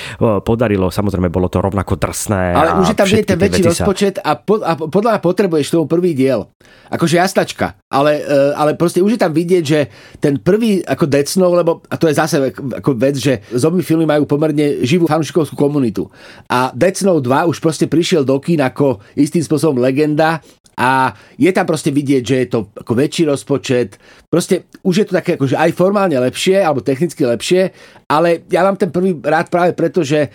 [0.42, 0.90] podarilo.
[0.90, 2.54] Samozrejme, bolo to rovnako drsné.
[2.54, 6.12] Ale už je tam ten väčší rozpočet a, po, a podľa mňa potrebuješ tomu prvý
[6.12, 6.50] diel
[6.88, 7.76] akože jastačka.
[7.88, 9.80] Ale, e, ale proste už je tam vidieť, že
[10.20, 14.04] ten prvý ako Dead Snow, lebo a to je zase ako vec, že zombie filmy
[14.04, 16.08] majú pomerne živú fanúšikovskú komunitu.
[16.52, 20.40] A Dead Snow 2 už proste prišiel do kín ako istým spôsobom legenda
[20.78, 23.98] a je tam proste vidieť, že je to ako väčší rozpočet.
[24.30, 27.74] Proste už je to také akože aj formálne lepšie, alebo technicky lepšie,
[28.08, 30.30] ale ja mám ten prvý rád práve preto, že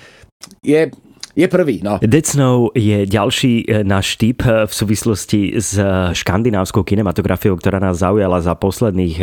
[0.59, 0.91] je
[1.33, 1.97] je prvý, no.
[1.97, 7.81] Dead Snow je ďalší e, náš typ e, v súvislosti s e, škandinávskou kinematografiou, ktorá
[7.81, 9.17] nás zaujala za posledných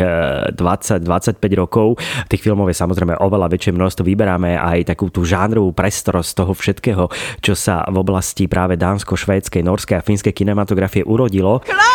[0.51, 1.95] 20-25 rokov.
[2.27, 4.03] Tých filmov je samozrejme oveľa väčšie množstvo.
[4.03, 7.05] Vyberáme aj takú tú žánrovú prestorosť toho všetkého,
[7.39, 11.63] čo sa v oblasti práve dánsko-švédskej, norskej a finskej kinematografie urodilo.
[11.63, 11.91] Klar!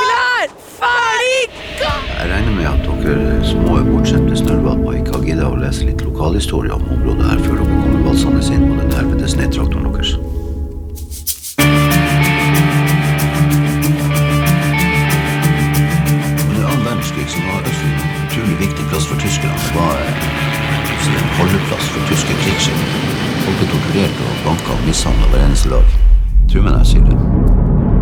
[2.26, 6.72] Jeg regner med at dere små bortskjemte snørrvalper ikke har giddet å lese litt lokalhistorie
[6.74, 7.75] om området her før dere
[8.24, 10.10] inn på den helvetes nedtraktoren deres.
[16.48, 19.58] Under annen verdenskrig så var Østfold en utrolig viktig plass for tyskerne.
[19.66, 19.96] Det var
[21.04, 22.80] si, en holdeplass for tyske krigsskip.
[23.44, 25.94] Folk ble torturert og banka og mishandla hver eneste dag.
[26.48, 27.95] Tro meg når jeg sier det.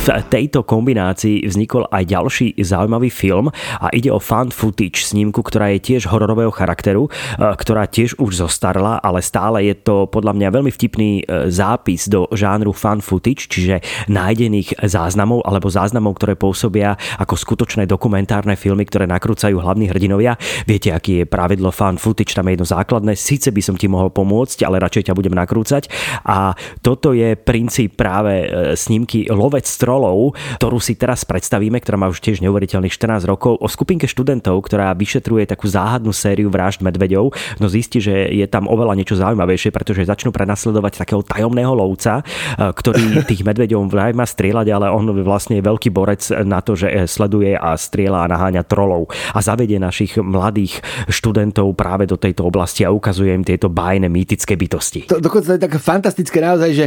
[0.00, 5.76] V tejto kombinácii vznikol aj ďalší zaujímavý film a ide o fan footage snímku, ktorá
[5.76, 10.48] je tiež hororového charakteru, e, ktorá tiež už zostarla, ale stále je to podľa mňa
[10.56, 16.96] veľmi vtipný e, zápis do žánru fan footage, čiže nájdených záznamov alebo záznamov, ktoré pôsobia
[17.20, 20.40] ako skutočné dokumentárne filmy, ktoré nakrúcajú hlavní hrdinovia.
[20.64, 23.20] Viete, aký je pravidlo fan footage, tam je jedno základné.
[23.20, 25.92] Síce by som ti mohol pomôcť, ale radšej ťa budem nakrúcať.
[26.24, 32.06] A toto je princíp práve e, snímky Lovec trolov, ktorú si teraz predstavíme, ktorá má
[32.06, 37.34] už tiež neuveriteľných 14 rokov, o skupinke študentov, ktorá vyšetruje takú záhadnú sériu vražd medveďov,
[37.58, 42.70] no zistí, že je tam oveľa niečo zaujímavejšie, pretože začnú prenasledovať takého tajomného lovca, e,
[42.70, 46.86] ktorý tých medveďov vraj má strieľať, ale on vlastne je veľký borec na to, že
[46.86, 50.78] e, sleduje a strieľa a naháňa trolov a zavedie našich mladých
[51.10, 55.10] študentov práve do tejto oblasti a ukazuje im tieto bájne mýtické bytosti.
[55.10, 56.86] To, dokonca je také fantastické naozaj, že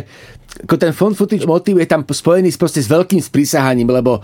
[0.53, 4.21] ako ten fond footage motív je tam spojený proste s veľkým sprísahaním, lebo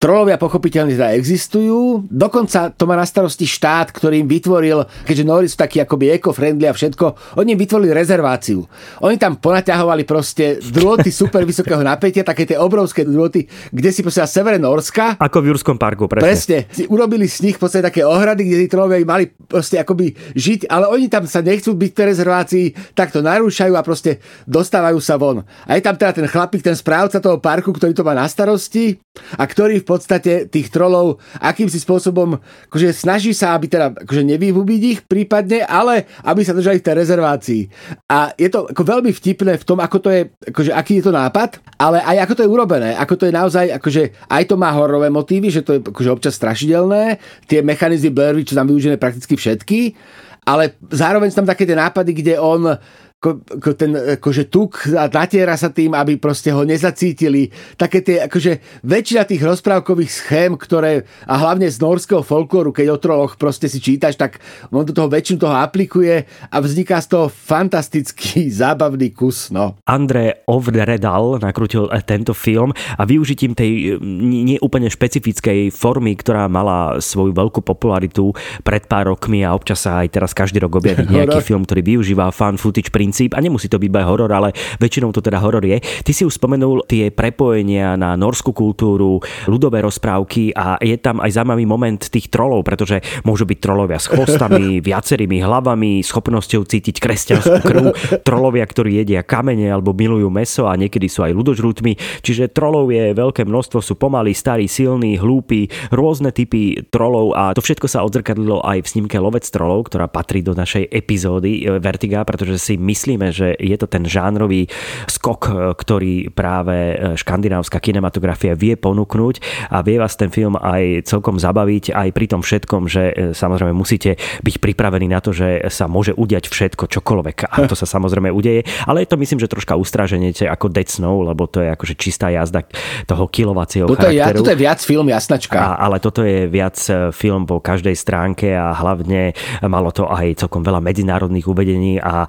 [0.00, 5.44] Trolovia pochopiteľne teda existujú, dokonca to má na starosti štát, ktorý im vytvoril, keďže Nori
[5.44, 8.64] sú takí akoby eco-friendly a všetko, oni im vytvorili rezerváciu.
[9.04, 14.24] Oni tam ponaťahovali proste drôty super vysokého napätia, také tie obrovské drôty, kde si proste
[14.24, 15.20] severe Norska.
[15.20, 16.24] Ako v Jurskom parku, presne.
[16.24, 16.58] Presne.
[16.72, 20.88] Si urobili z nich podstate také ohrady, kde tí trolovia mali proste akoby žiť, ale
[20.88, 25.20] oni tam sa nechcú byť v tej rezervácii, tak to narúšajú a proste dostávajú sa
[25.20, 25.44] von.
[25.68, 28.96] A je tam teda ten chlapík, ten správca toho parku, ktorý to má na starosti
[29.36, 32.38] a ktorý v podstate tých trolov akýmsi spôsobom
[32.70, 36.94] akože snaží sa, aby teda akože nevyhubiť ich prípadne, ale aby sa držali v tej
[36.94, 37.62] rezervácii.
[38.06, 40.22] A je to ako veľmi vtipné v tom, ako to je,
[40.54, 43.66] akože aký je to nápad, ale aj ako to je urobené, ako to je naozaj,
[43.82, 47.18] akože aj to má hororové motívy, že to je akože občas strašidelné,
[47.50, 49.98] tie mechanizmy Blair Witch tam využené prakticky všetky,
[50.46, 52.74] ale zároveň sú tam také tie nápady, kde on
[53.20, 57.52] ko, ko ten akože tuk a natiera sa tým, aby proste ho nezacítili.
[57.76, 62.98] Také tie, akože väčšina tých rozprávkových schém, ktoré, a hlavne z norského folklóru, keď o
[62.98, 64.40] troloch proste si čítaš, tak
[64.72, 69.52] on do toho väčšinu toho aplikuje a vzniká z toho fantastický, zábavný kus.
[69.52, 69.76] No.
[69.84, 77.36] André Ovredal nakrútil eh, tento film a využitím tej neúplne špecifickej formy, ktorá mala svoju
[77.36, 78.32] veľkú popularitu
[78.64, 82.32] pred pár rokmi a občas sa aj teraz každý rok objaví nejaký film, ktorý využíva
[82.32, 85.82] fan footage princíp a nemusí to byť aj horor, ale väčšinou to teda horor je.
[85.82, 89.18] Ty si už spomenul tie prepojenia na norskú kultúru,
[89.50, 94.06] ľudové rozprávky a je tam aj zaujímavý moment tých trolov, pretože môžu byť trolovia s
[94.06, 97.84] chvostami, viacerými hlavami, schopnosťou cítiť kresťanskú krv,
[98.22, 102.22] trolovia, ktorí jedia kamene alebo milujú meso a niekedy sú aj ľudožrútmi.
[102.22, 107.64] Čiže trolov je veľké množstvo, sú pomalí, starí, silní, hlúpi, rôzne typy trolov a to
[107.64, 112.22] všetko sa odzrkadlilo aj v snímke Lovec trolov, ktorá patrí do našej epizódy e, Vertiga,
[112.22, 114.68] pretože si myslíme, že je to ten žánrový
[115.08, 119.40] skok, e, ktorý práve e, škandinávska kinematografia vie ponúknuť
[119.72, 123.72] a vie vás ten film aj celkom zabaviť, aj pri tom všetkom, že e, samozrejme
[123.72, 127.48] musíte byť pripravení na to, že sa môže udiať všetko, čokoľvek.
[127.48, 131.24] A to sa samozrejme udeje, ale je to myslím, že troška ustraženete ako Dead Snow,
[131.24, 132.68] lebo to je akože čistá jazda
[133.08, 134.36] toho kilovacieho toto charakteru.
[134.36, 135.56] Je, toto je viac film jasnačka.
[135.56, 136.76] A, ale toto je viac
[137.16, 139.32] film po každej stránke a hlavne
[139.64, 142.26] malo to aj celkom veľa medzinárodných uvedení a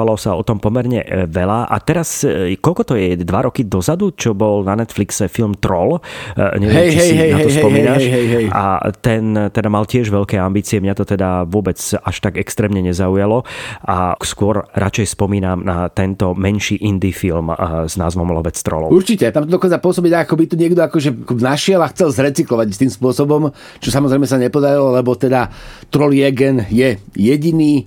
[0.00, 1.68] rozprávalo sa o tom pomerne e, veľa.
[1.68, 3.20] A teraz, e, koľko to je?
[3.20, 6.00] Dva roky dozadu, čo bol na Netflixe film Troll.
[6.36, 8.02] E, neviem, hej, či hej, si hej, na to hej, spomínaš.
[8.02, 8.44] Hej, hej, hej.
[8.48, 8.64] A
[8.96, 10.80] ten teda mal tiež veľké ambície.
[10.80, 13.44] Mňa to teda vôbec až tak extrémne nezaujalo.
[13.84, 17.52] A skôr radšej spomínam na tento menší indie film
[17.84, 18.94] s názvom Lovec trollov.
[18.94, 22.92] Určite, tam to dokonca pôsobiť, ako by tu niekto akože našiel a chcel zrecyklovať tým
[22.92, 25.50] spôsobom, čo samozrejme sa nepodarilo, lebo teda
[25.92, 27.84] Troll Jegen je jediný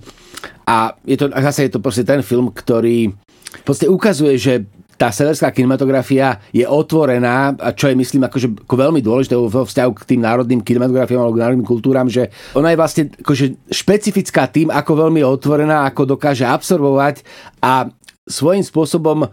[0.64, 3.12] a je to, zase je to proste ten film, ktorý
[3.62, 4.54] proste ukazuje, že
[4.94, 9.90] tá severská kinematografia je otvorená, a čo je myslím akože ako veľmi dôležité vo vzťahu
[9.90, 14.70] k tým národným kinematografiám alebo k národným kultúram, že ona je vlastne akože špecifická tým,
[14.70, 17.26] ako veľmi je otvorená, ako dokáže absorbovať
[17.58, 17.90] a
[18.24, 19.26] svojím spôsobom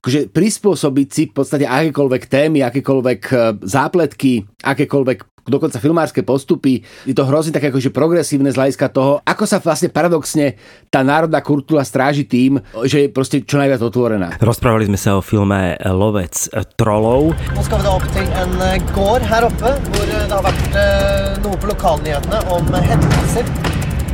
[0.00, 3.34] akože prispôsobiť si v podstate akékoľvek témy, akékoľvek e,
[3.68, 6.86] zápletky, akékoľvek dokonca filmárske postupy.
[7.04, 10.54] Je to hrozne také akože progresívne z hľadiska toho, ako sa vlastne paradoxne
[10.88, 14.38] tá národná kultúra stráži tým, že je proste čo najviac otvorená.
[14.38, 16.46] Rozprávali sme sa o filme Lovec
[16.78, 17.34] trolov.
[17.34, 18.54] Nå skal vi da opp til en
[18.94, 20.78] gård her oppe, hvor det har vært
[21.42, 23.44] noe på lokalnyhetene om hendelser.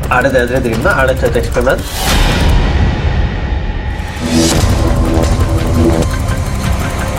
[0.06, 0.92] Er det det dere driver med?
[0.94, 1.82] Er dette et eksperiment?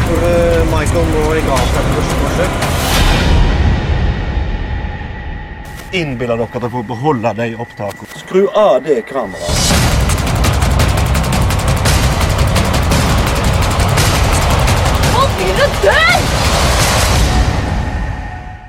[0.08, 0.32] Tror du
[0.71, 2.87] Michael Moore ga seg første forsøk?
[5.91, 8.19] Innbiller dere at dere får beholde de opptakene.
[8.26, 10.07] Skru av det kameraet.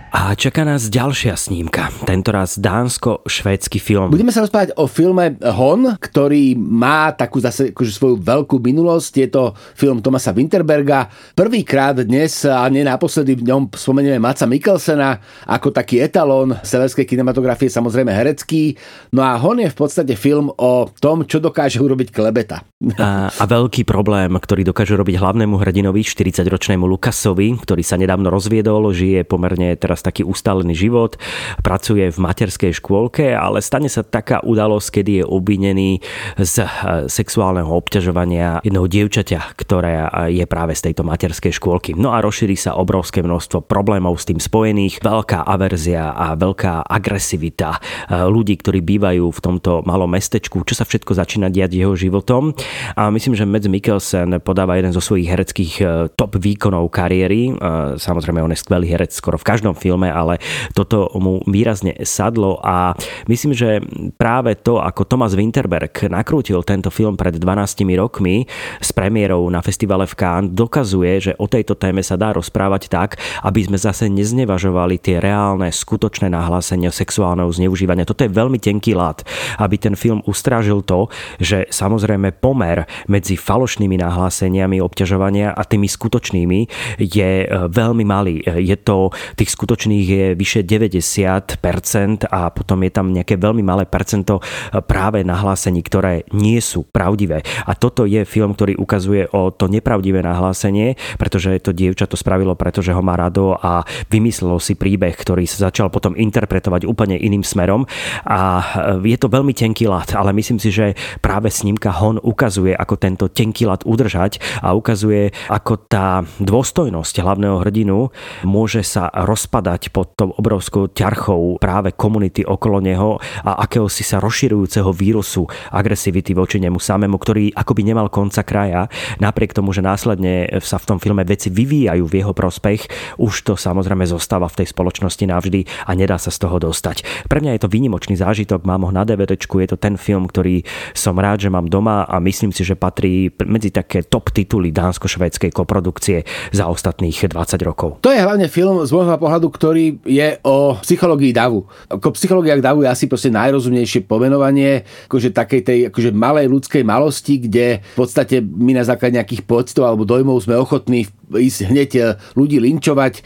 [0.09, 4.09] A čaká nás ďalšia snímka, tentoraz dánsko-švédsky film.
[4.09, 9.12] Budeme sa rozprávať o filme Hon, ktorý má takú zase akože svoju veľkú minulosť.
[9.21, 11.12] Je to film Tomasa Winterberga.
[11.37, 17.68] Prvýkrát dnes a nie naposledy v ňom spomenieme Maca Mikkelsena ako taký etalón severskej kinematografie,
[17.68, 18.81] samozrejme herecký.
[19.12, 22.64] No a Hon je v podstate film o tom, čo dokáže urobiť klebeta.
[22.97, 28.88] A, a veľký problém, ktorý dokáže robiť hlavnému hrdinovi, 40-ročnému Lukasovi, ktorý sa nedávno rozviedol,
[28.94, 31.18] žije pomerne teraz teraz taký ustálený život,
[31.66, 35.98] pracuje v materskej škôlke, ale stane sa taká udalosť, kedy je obvinený
[36.38, 36.70] z eh,
[37.11, 41.98] sexuálneho obťažovania jedného dievčaťa, ktoré je práve z tejto materskej škôlky.
[41.98, 47.74] No a rozšíri sa obrovské množstvo problémov s tým spojených, veľká averzia a veľká agresivita
[47.74, 52.54] eh, ľudí, ktorí bývajú v tomto malom mestečku, čo sa všetko začína diať jeho životom.
[52.94, 57.50] A myslím, že Mads Mikkelsen podáva jeden zo svojich hereckých eh, top výkonov kariéry.
[57.98, 60.37] Samozrejme, on je skvelý herec skoro v každom filme filme, ale
[60.77, 62.92] toto mu výrazne sadlo a
[63.24, 63.81] myslím, že
[64.20, 68.44] práve to, ako Thomas Winterberg nakrútil tento film pred 12 rokmi
[68.85, 73.16] s premiérou na festivale v Cannes, dokazuje, že o tejto téme sa dá rozprávať tak,
[73.40, 78.05] aby sme zase neznevažovali tie reálne, skutočné nahlásenia sexuálneho zneužívania.
[78.05, 79.24] Toto je veľmi tenký lát,
[79.57, 81.09] aby ten film ustrážil to,
[81.40, 86.61] že samozrejme pomer medzi falošnými nahláseniami obťažovania a tými skutočnými
[86.98, 88.42] je e, veľmi malý.
[88.42, 93.62] Je to tých skutočných skutočných nich je vyše 90% a potom je tam nejaké veľmi
[93.62, 94.43] malé percento
[94.91, 97.47] práve nahlásení, ktoré nie sú pravdivé.
[97.62, 102.59] A toto je film, ktorý ukazuje o to nepravdivé nahlásenie, pretože to dievča to spravilo,
[102.59, 107.47] pretože ho má rado a vymyslelo si príbeh, ktorý sa začal potom interpretovať úplne iným
[107.47, 107.87] smerom.
[108.27, 108.67] A
[108.99, 113.31] je to veľmi tenký lat, ale myslím si, že práve snímka Hon ukazuje, ako tento
[113.31, 118.11] tenký lat udržať a ukazuje, ako tá dôstojnosť hlavného hrdinu
[118.43, 124.88] môže sa rozpadať pod tou obrovskou ťarchou práve komunity okolo neho a akéhosi sa rozširujúceho
[124.94, 128.88] vírusu agresivity voči nemu samému, ktorý akoby nemal konca kraja.
[129.20, 132.88] Napriek tomu, že následne sa v tom filme veci vyvíjajú v jeho prospech,
[133.20, 137.26] už to samozrejme zostáva v tej spoločnosti navždy a nedá sa z toho dostať.
[137.26, 140.62] Pre mňa je to výnimočný zážitok, mám ho na DVD, je to ten film, ktorý
[140.94, 145.50] som rád, že mám doma a myslím si, že patrí medzi také top tituly dánsko-švédskej
[145.50, 146.22] koprodukcie
[146.54, 147.98] za ostatných 20 rokov.
[148.07, 151.66] To je hlavne film z môjho pohľadu, ktorý je o psychológii davu.
[151.90, 157.42] Ako psychológia davu je asi proste najrozumnejšie pomenovanie akože takej tej akože malej ľudskej malosti,
[157.42, 162.03] kde v podstate my na základe nejakých pocitov alebo dojmov sme ochotní ísť hneď e,
[162.38, 163.23] ľudí linčovať, e,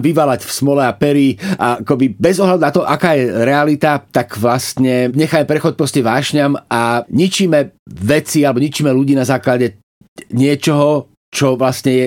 [0.00, 4.40] vyvalať v smole a pery a akoby bez ohľadu na to, aká je realita, tak
[4.40, 9.78] vlastne necháme prechod proste vášňam a ničíme veci alebo ničíme ľudí na základe
[10.34, 12.06] niečoho, čo vlastne je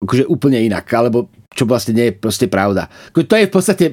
[0.00, 2.86] akože úplne inak, alebo čo vlastne nie je proste pravda.
[3.10, 3.84] To je v podstate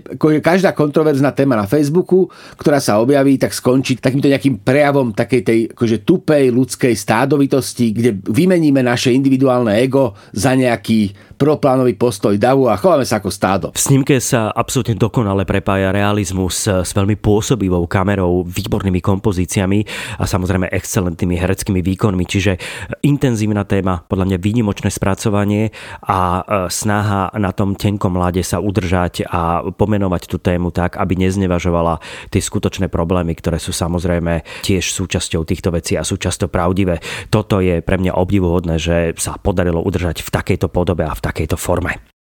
[0.46, 5.60] každá kontroverzná téma na Facebooku, ktorá sa objaví, tak skončí takýmto nejakým prejavom takej tej
[5.74, 12.78] akože tupej ľudskej stádovitosti, kde vymeníme naše individuálne ego za nejaký proplánový postoj davu a
[12.78, 13.66] chováme sa ako stádo.
[13.74, 19.80] V snímke sa absolútne dokonale prepája realizmus s veľmi pôsobivou kamerou, výbornými kompozíciami
[20.18, 22.58] a samozrejme excelentnými hereckými výkonmi, čiže
[23.06, 25.70] intenzívna téma, podľa mňa výnimočné spracovanie
[26.06, 26.42] a e,
[26.74, 32.00] snaha na tom tenkom mlade sa udržať a pomenovať tú tému tak, aby neznevažovala
[32.34, 37.00] tie skutočné problémy, ktoré sú samozrejme tiež súčasťou týchto vecí a sú často pravdivé.
[37.30, 41.56] Toto je pre mňa obdivuhodné, že sa podarilo udržať v takejto podobe a v takejto
[41.60, 42.17] forme.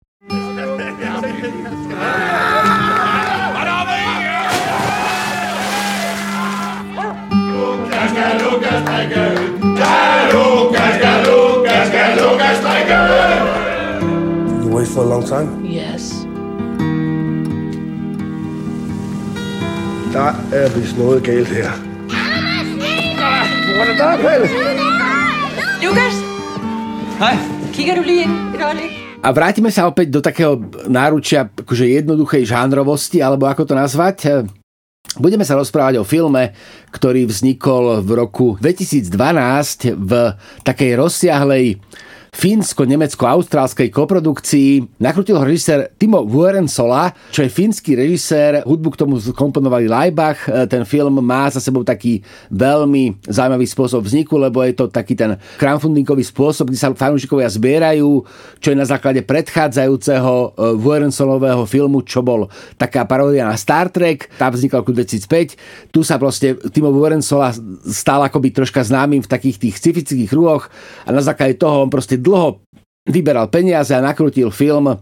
[14.95, 15.49] For a long time?
[15.59, 16.03] Yes.
[20.15, 21.71] Der er vist noget galt her.
[23.75, 24.47] Hvor er det der, Pelle?
[25.83, 26.15] Lukas!
[27.19, 27.35] Hej.
[27.73, 28.91] Kigger du lige ind et øjeblik?
[29.25, 30.53] A vrátime sa opäť do takého
[30.85, 34.47] náručia akože jednoduchej žánrovosti, alebo ako to nazvať.
[35.17, 36.53] Budeme sa rozprávať o filme,
[36.93, 39.11] ktorý vznikol v roku 2012
[39.97, 40.11] v
[40.61, 41.81] takej rozsiahlej
[42.35, 44.99] fínsko-nemecko-austrálskej koprodukcii.
[44.99, 48.67] Nakrutil ho režisér Timo Wuorensola, čo je fínsky režisér.
[48.67, 50.51] Hudbu k tomu komponovali Leibach.
[50.51, 52.19] E, ten film má za sebou taký
[52.51, 58.27] veľmi zaujímavý spôsob vzniku, lebo je to taký ten crowdfundingový spôsob, kde sa fanúšikovia zbierajú,
[58.59, 64.27] čo je na základe predchádzajúceho e, Wuorensolového filmu, čo bol taká paródia na Star Trek.
[64.35, 65.55] Tá vznikla roku 2005.
[65.95, 67.55] Tu sa proste Timo Wuorensola
[67.87, 70.67] stal akoby troška známym v takých tých scifických kruhoch
[71.07, 72.65] a na základe toho on proste dlho
[73.05, 74.97] vyberal peniaze a nakrutil film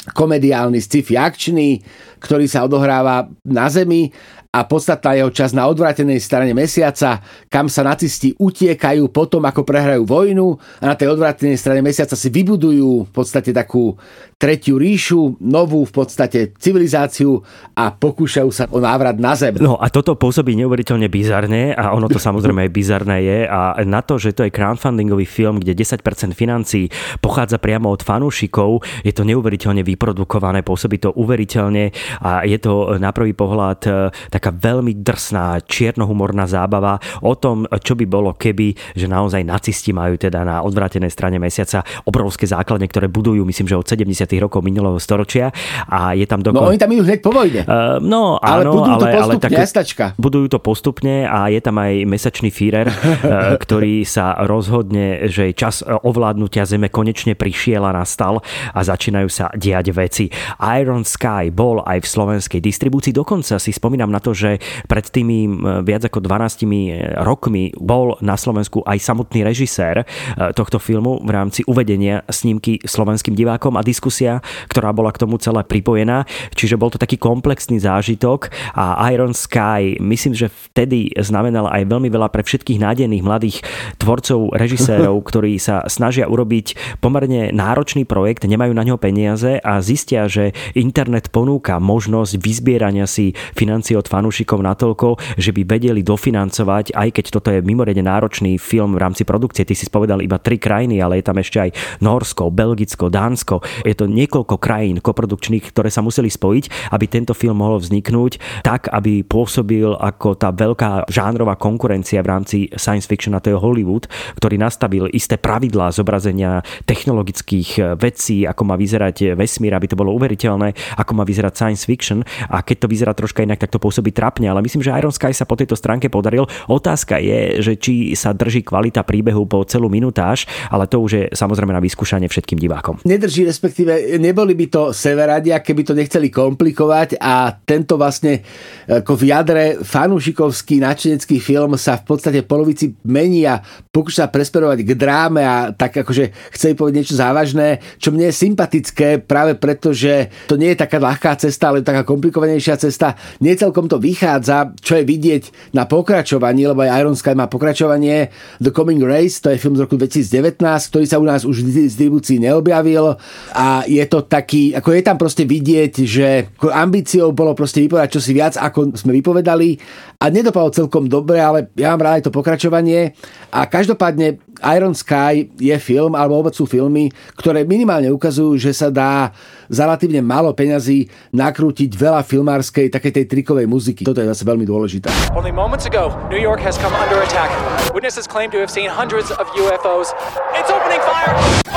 [0.00, 1.84] komediálny sci-fi akčný,
[2.22, 4.08] ktorý sa odohráva na Zemi
[4.50, 7.20] a podstatná jeho časť na odvratenej strane mesiaca,
[7.52, 12.32] kam sa nacisti utiekajú potom, ako prehrajú vojnu a na tej odvratenej strane mesiaca si
[12.32, 13.94] vybudujú v podstate takú
[14.40, 17.44] tretiu ríšu, novú v podstate civilizáciu
[17.76, 19.60] a pokúšajú sa o návrat na Zem.
[19.60, 24.00] No a toto pôsobí neuveriteľne bizarne a ono to samozrejme aj bizarné je a na
[24.00, 26.88] to, že to je crowdfundingový film, kde 10% financí
[27.20, 31.92] pochádza priamo od fanúšikov, je to neuveriteľne vyprodukované, pôsobí to uveriteľne
[32.24, 38.08] a je to na prvý pohľad taká veľmi drsná, čiernohumorná zábava o tom, čo by
[38.08, 43.44] bolo keby, že naozaj nacisti majú teda na odvrátenej strane mesiaca obrovské základne, ktoré budujú,
[43.44, 44.29] myslím, že od 70.
[44.38, 45.50] rokov minulého storočia
[45.90, 46.60] a je tam dokon...
[46.60, 47.64] No oni tam idú hneď po vojne.
[47.64, 50.04] Uh, no ale áno, ale, to postupne, ale tak, jastačka.
[50.46, 52.88] to postupne a je tam aj mesačný Führer,
[53.64, 59.94] ktorý sa rozhodne, že čas ovládnutia Zeme konečne prišiel a nastal a začínajú sa diať
[59.96, 60.28] veci.
[60.76, 65.48] Iron Sky bol aj v slovenskej distribúcii, dokonca si spomínam na to, že pred tými
[65.86, 70.04] viac ako 12 rokmi bol na Slovensku aj samotný režisér
[70.52, 73.84] tohto filmu v rámci uvedenia snímky slovenským divákom a
[74.20, 76.28] diskusia, ktorá bola k tomu celé pripojená.
[76.52, 82.12] Čiže bol to taký komplexný zážitok a Iron Sky myslím, že vtedy znamenal aj veľmi
[82.12, 83.64] veľa pre všetkých nádejných mladých
[83.96, 90.28] tvorcov, režisérov, ktorí sa snažia urobiť pomerne náročný projekt, nemajú na ňo peniaze a zistia,
[90.28, 97.08] že internet ponúka možnosť vyzbierania si financie od fanúšikov natoľko, že by vedeli dofinancovať, aj
[97.16, 99.64] keď toto je mimoriadne náročný film v rámci produkcie.
[99.64, 101.70] Ty si spovedal iba tri krajiny, ale je tam ešte aj
[102.02, 103.62] Norsko, Belgicko, Dánsko.
[103.86, 108.90] Je to niekoľko krajín koprodukčných, ktoré sa museli spojiť, aby tento film mohol vzniknúť tak,
[108.90, 114.10] aby pôsobil ako tá veľká žánrová konkurencia v rámci science fiction a to je Hollywood,
[114.38, 120.98] ktorý nastavil isté pravidlá zobrazenia technologických vecí, ako má vyzerať vesmír, aby to bolo uveriteľné,
[120.98, 124.48] ako má vyzerať science fiction a keď to vyzerá troška inak, tak to pôsobí trapne,
[124.48, 126.48] ale myslím, že Iron Sky sa po tejto stránke podaril.
[126.66, 131.24] Otázka je, že či sa drží kvalita príbehu po celú minutáž, ale to už je
[131.34, 133.02] samozrejme na vyskúšanie všetkým divákom.
[133.04, 138.42] Nedrží, respektíve neboli by to severadia, keby to nechceli komplikovať a tento vlastne
[138.90, 144.90] ako v jadre fanúšikovský načenecký film sa v podstate polovici mení a pokúša presperovať k
[144.98, 150.32] dráme a tak akože chce povedať niečo závažné, čo mne je sympatické práve preto, že
[150.50, 153.14] to nie je taká ľahká cesta, ale taká komplikovanejšia cesta.
[153.38, 158.34] Nie celkom to vychádza, čo je vidieť na pokračovaní, lebo aj Iron Sky má pokračovanie
[158.58, 161.86] The Coming Race, to je film z roku 2019, ktorý sa u nás už v
[161.86, 163.14] distribúcii neobjavil
[163.54, 168.30] a je to taký, ako je tam proste vidieť, že ambíciou bolo proste vypovedať čosi
[168.30, 169.74] viac, ako sme vypovedali
[170.22, 173.18] a nedopadlo celkom dobre, ale ja mám rád aj to pokračovanie
[173.50, 174.38] a každopádne
[174.76, 179.32] Iron Sky je film, alebo vôbec sú filmy, ktoré minimálne ukazujú, že sa dá
[179.72, 184.04] za relatívne málo peňazí nakrútiť veľa filmárskej, takej tej trikovej muziky.
[184.04, 185.08] Toto je zase veľmi dôležité.
[185.32, 187.48] Only moments ago, New York has come under attack.
[187.96, 190.12] Witnesses claim to have seen hundreds of UFOs.
[190.60, 191.69] It's opening fire!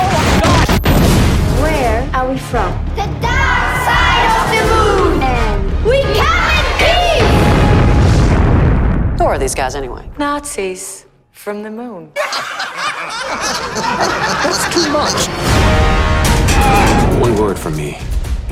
[2.24, 2.72] Are we from?
[2.96, 5.22] The dark side of the moon!
[5.22, 7.36] And we come in peace!
[9.18, 10.08] Who are these guys anyway?
[10.18, 12.12] Nazis from the moon.
[14.42, 15.28] That's too much.
[17.20, 17.98] One word from me,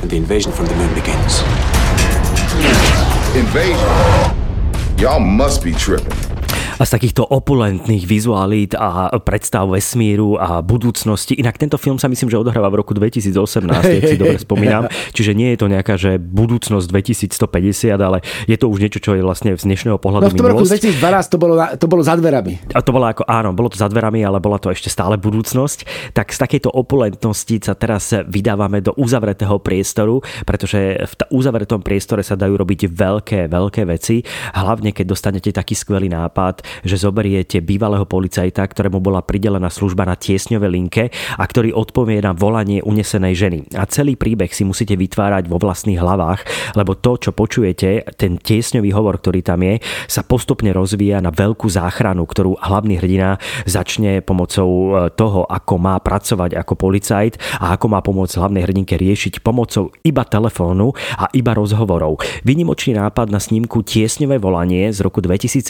[0.01, 1.41] and the invasion from the moon begins.
[3.35, 3.89] Invasion?
[4.99, 6.22] Y'all must be tripping.
[6.77, 11.37] A z takýchto opulentných vizuálít a predstav vesmíru a budúcnosti.
[11.37, 13.33] Inak tento film sa myslím, že odohráva v roku 2018,
[13.99, 14.89] ak si dobre spomínam.
[15.13, 19.21] Čiže nie je to nejaká, že budúcnosť 2150, ale je to už niečo, čo je
[19.21, 20.99] vlastne z dnešného pohľadu No v tom roku 2012
[21.29, 22.53] to bolo, to bolo za dverami.
[22.73, 26.11] A to bolo ako, áno, bolo to za dverami, ale bola to ešte stále budúcnosť.
[26.15, 32.33] Tak z takejto opulentnosti sa teraz vydávame do uzavretého priestoru, pretože v uzavretom priestore sa
[32.33, 34.23] dajú robiť veľké, veľké veci.
[34.53, 40.15] Hlavne, keď dostanete taký skvelý nápad, že zoberiete bývalého policajta, ktorému bola pridelená služba na
[40.17, 43.59] tiesňové linke a ktorý odpovie na volanie unesenej ženy.
[43.75, 46.45] A celý príbeh si musíte vytvárať vo vlastných hlavách,
[46.79, 51.67] lebo to, čo počujete, ten tiesňový hovor, ktorý tam je, sa postupne rozvíja na veľkú
[51.67, 53.37] záchranu, ktorú hlavný hrdina
[53.67, 58.95] začne pomocou e, toho, ako má pracovať ako policajt a ako má pomôcť hlavnej hrdinke
[58.95, 62.21] riešiť pomocou iba telefónu a iba rozhovorov.
[62.47, 65.65] Vynimočný nápad na snímku Tiesňové volanie z roku 2017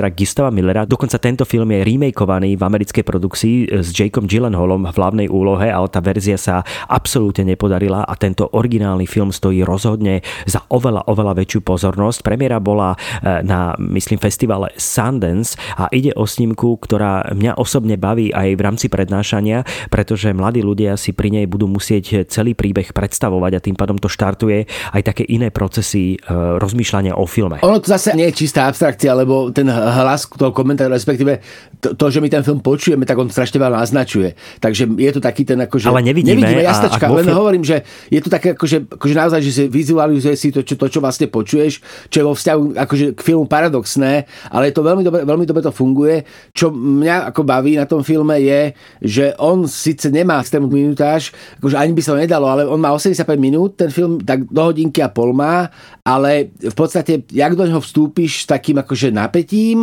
[0.00, 0.88] režisera Gistava Millera.
[0.88, 5.88] Dokonca tento film je remakeovaný v americkej produkcii s Jakeom Gyllenhaalom v hlavnej úlohe, ale
[5.92, 11.60] tá verzia sa absolútne nepodarila a tento originálny film stojí rozhodne za oveľa, oveľa väčšiu
[11.60, 12.24] pozornosť.
[12.24, 18.32] Premiéra bola e, na, myslím, festivale Sundance a ide o snímku, ktorá mňa osobne baví
[18.32, 23.52] aj v rámci prednášania, pretože mladí ľudia si pri nej budú musieť celý príbeh predstavovať
[23.58, 24.64] a tým pádom to štartuje
[24.96, 26.18] aj také iné procesy e,
[26.56, 27.60] rozmýšľania o filme.
[27.60, 31.42] Ono to zase nie je čistá abstrakcia, lebo ten hlas toho komentára, respektíve
[31.80, 34.36] to, to, že my ten film počujeme, tak on strašne veľa naznačuje.
[34.62, 35.90] Takže je to taký ten akože...
[35.90, 36.38] Ale nevidíme.
[36.38, 37.36] Nevidíme, jasnačka, len film...
[37.36, 40.86] hovorím, že je to také akože, akože naozaj, že si vizualizuje si to čo, to,
[40.86, 41.82] čo vlastne počuješ,
[42.12, 45.62] čo je vo vzťahu akože k filmu paradoxné, ale je to veľmi dobre, veľmi dobre
[45.64, 46.22] to funguje.
[46.52, 51.76] Čo mňa ako baví na tom filme je, že on síce nemá extrémnu minutáž, akože
[51.76, 55.00] ani by sa to nedalo, ale on má 85 minút, ten film tak do hodinky
[55.00, 55.70] a pol má,
[56.04, 59.79] ale v podstate, jak do neho vstúpiš s takým akože napätím,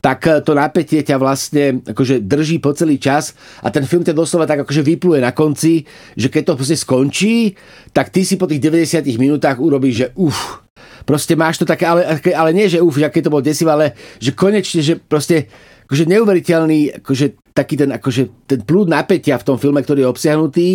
[0.00, 4.16] tak eh, to napätie ťa vlastne akože drží po celý čas a ten film ťa
[4.16, 5.84] doslova tak akože vypluje na konci,
[6.16, 7.54] že keď to proste skončí,
[7.92, 10.64] tak ty si po tých 90 minútach urobíš, že uf,
[11.04, 13.86] proste máš to také, ale, ale nie, že uf, keď to bolo desivé, ale
[14.18, 15.52] že konečne, že proste
[15.86, 20.68] akože neuveriteľný akože taký ten, akože, ten plúd napätia v tom filme, ktorý je obsiahnutý,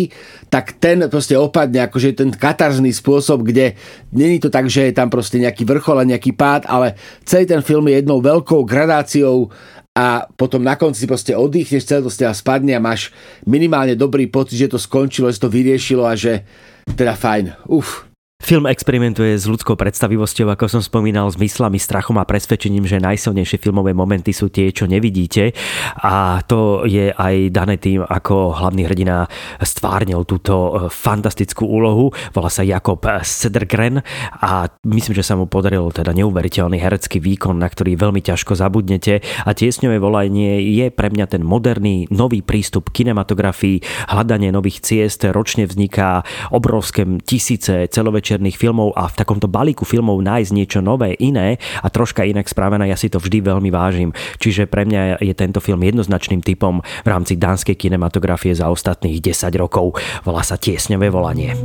[0.52, 3.74] tak ten proste opadne, akože ten katarzný spôsob, kde
[4.12, 7.64] není to tak, že je tam proste nejaký vrchol a nejaký pád, ale celý ten
[7.64, 9.48] film je jednou veľkou gradáciou
[9.96, 13.08] a potom na konci proste oddychneš, celé to z spadne a máš
[13.48, 16.44] minimálne dobrý pocit, že to skončilo, že to vyriešilo a že
[16.92, 17.72] teda fajn.
[17.72, 18.04] Uf,
[18.36, 23.58] Film experimentuje s ľudskou predstavivosťou, ako som spomínal, s myslami, strachom a presvedčením, že najsilnejšie
[23.58, 25.56] filmové momenty sú tie, čo nevidíte.
[26.04, 29.24] A to je aj dané tým, ako hlavný hrdina
[29.64, 32.12] stvárnil túto e, fantastickú úlohu.
[32.36, 34.04] Volá sa Jakob Sedergren
[34.38, 39.24] a myslím, že sa mu podaril teda neuveriteľný herecký výkon, na ktorý veľmi ťažko zabudnete.
[39.48, 43.80] A tiesňové volanie je pre mňa ten moderný, nový prístup k kinematografii,
[44.12, 45.24] hľadanie nových ciest.
[45.24, 46.20] Ročne vzniká
[46.52, 51.88] obrovské tisíce celovečerných večerných filmov a v takomto balíku filmov nájsť niečo nové, iné a
[51.88, 54.12] troška inak spravené, ja si to vždy veľmi vážim.
[54.36, 59.56] Čiže pre mňa je tento film jednoznačným typom v rámci dánskej kinematografie za ostatných 10
[59.56, 59.96] rokov.
[60.28, 61.56] Volá sa Tiesňové volanie.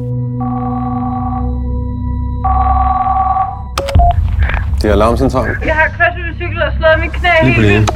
[4.80, 5.60] Det er alarmcentralen.
[5.62, 7.92] Jeg har kværset ved cykel og slået min knæ helt.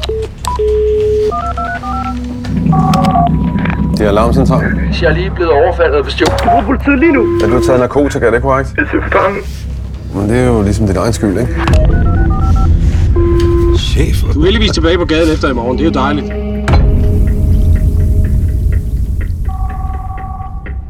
[3.98, 4.80] Det er alarmcentralen.
[5.02, 6.40] Jeg er lige blevet overfaldet og bestjålet.
[6.40, 7.24] Du bruger politiet lige nu.
[7.44, 8.74] Er du taget narkotika, er det korrekt?
[8.78, 9.40] Jeg er fange.
[10.16, 11.56] Men det er jo ligesom din egen skyld, ikke?
[13.78, 14.34] Chef.
[14.34, 15.78] Du er heldigvis tilbage på gaden efter i morgen.
[15.78, 16.28] Det er jo dejligt.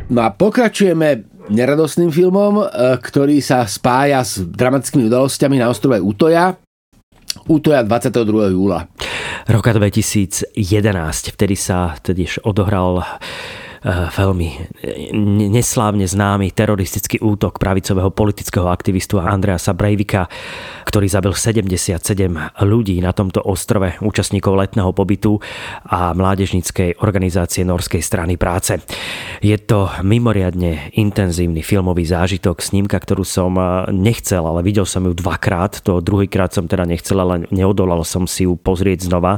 [0.09, 6.64] No a pokračujeme neradostným filmom, e, ktorý sa spája s dramatickými udalosťami na ostrove Utoja.
[7.45, 8.49] Utoja 22.
[8.49, 8.89] júla.
[9.45, 10.57] Roka 2011,
[11.37, 13.05] vtedy sa tediež odohral
[13.85, 14.47] veľmi
[14.81, 15.13] eh,
[15.53, 20.25] neslávne známy teroristický útok pravicového politického aktivistu Andreasa Breivika,
[20.89, 22.01] ktorý zabil 77
[22.65, 25.37] ľudí na tomto ostrove, účastníkov letného pobytu
[25.85, 28.81] a mládežníckej organizácie Norskej strany práce.
[29.45, 35.13] Je to mimoriadne intenzívny filmový zážitok, snímka, ktorú som eh, nechcel, ale videl som ju
[35.13, 35.85] dvakrát.
[35.85, 39.37] To druhýkrát som teda nechcel, ale neodolal som si ju pozrieť znova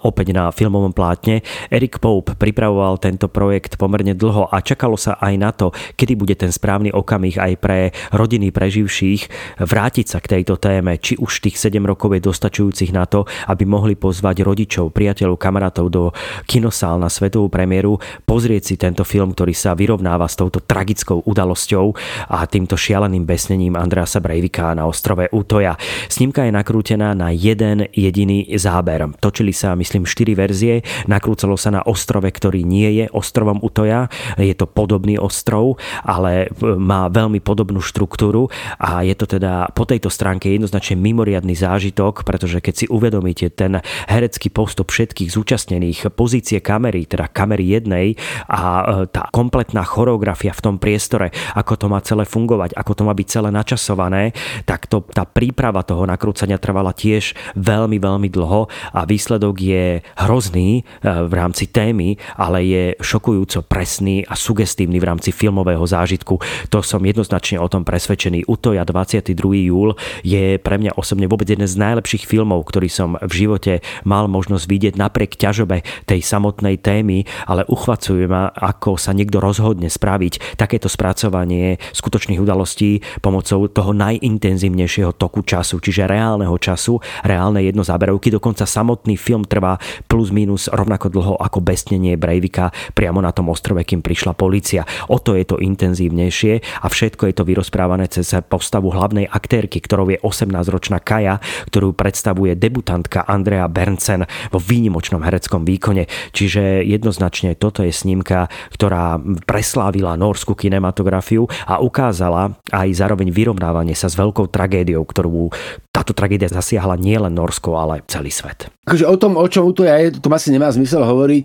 [0.00, 1.44] opäť na filmovom plátne.
[1.68, 6.38] Eric Pope pripravoval tento projekt pomerne dlho a čakalo sa aj na to, kedy bude
[6.38, 9.26] ten správny okamih aj pre rodiny preživších
[9.58, 13.66] vrátiť sa k tejto téme, či už tých 7 rokov je dostačujúcich na to, aby
[13.66, 16.14] mohli pozvať rodičov, priateľov, kamarátov do
[16.46, 21.90] kinosál na svetovú premiéru, pozrieť si tento film, ktorý sa vyrovnáva s touto tragickou udalosťou
[22.30, 25.74] a týmto šialeným besnením Andreasa Breivika na ostrove Utoja.
[26.06, 29.08] Snímka je nakrútená na jeden jediný záber.
[29.18, 34.12] Točili sa, myslím, 4 verzie, nakrúcalo sa na ostrove, ktorý nie je ostrovom Utoja Utoja.
[34.36, 40.12] Je to podobný ostrov, ale má veľmi podobnú štruktúru a je to teda po tejto
[40.12, 43.80] stránke jednoznačne mimoriadný zážitok, pretože keď si uvedomíte ten
[44.12, 48.06] herecký postup všetkých zúčastnených, pozície kamery, teda kamery jednej
[48.44, 53.02] a e, tá kompletná choreografia v tom priestore, ako to má celé fungovať, ako to
[53.08, 54.36] má byť celé načasované,
[54.68, 60.82] tak to, tá príprava toho nakrúcania trvala tiež veľmi, veľmi dlho a výsledok je hrozný
[60.82, 66.40] e, v rámci témy, ale je šokujúco presný a sugestívny v rámci filmového zážitku.
[66.72, 68.48] To som jednoznačne o tom presvedčený.
[68.48, 69.68] Utoja 22.
[69.68, 69.92] júl
[70.24, 74.64] je pre mňa osobne vôbec jeden z najlepších filmov, ktorý som v živote mal možnosť
[74.64, 80.86] vidieť napriek ťažobe tej samotnej témy, ale uchvacuje ma, ako sa niekto rozhodne spraviť takéto
[80.86, 88.30] spracovanie skutočných udalostí pomocou toho najintenzívnejšieho toku času, čiže reálneho času, reálne jednozáberovky.
[88.30, 93.82] Dokonca samotný film trvá plus minus rovnako dlho ako besnenie Breivika priamo na tom ostrove,
[93.82, 94.86] kým prišla policia.
[95.08, 100.12] O to je to intenzívnejšie a všetko je to vyrozprávané cez postavu hlavnej aktérky, ktorou
[100.12, 101.40] je 18-ročná Kaja,
[101.70, 106.06] ktorú predstavuje debutantka Andrea Berncen vo výnimočnom hereckom výkone.
[106.36, 114.10] Čiže jednoznačne toto je snímka, ktorá preslávila norskú kinematografiu a ukázala aj zároveň vyrovnávanie sa
[114.10, 115.48] s veľkou tragédiou, ktorú
[115.92, 118.72] táto tragédia zasiahla nielen Norsko, ale celý svet.
[118.82, 121.44] Akože o tom, o čom to je, to asi nemá zmysel hovoriť.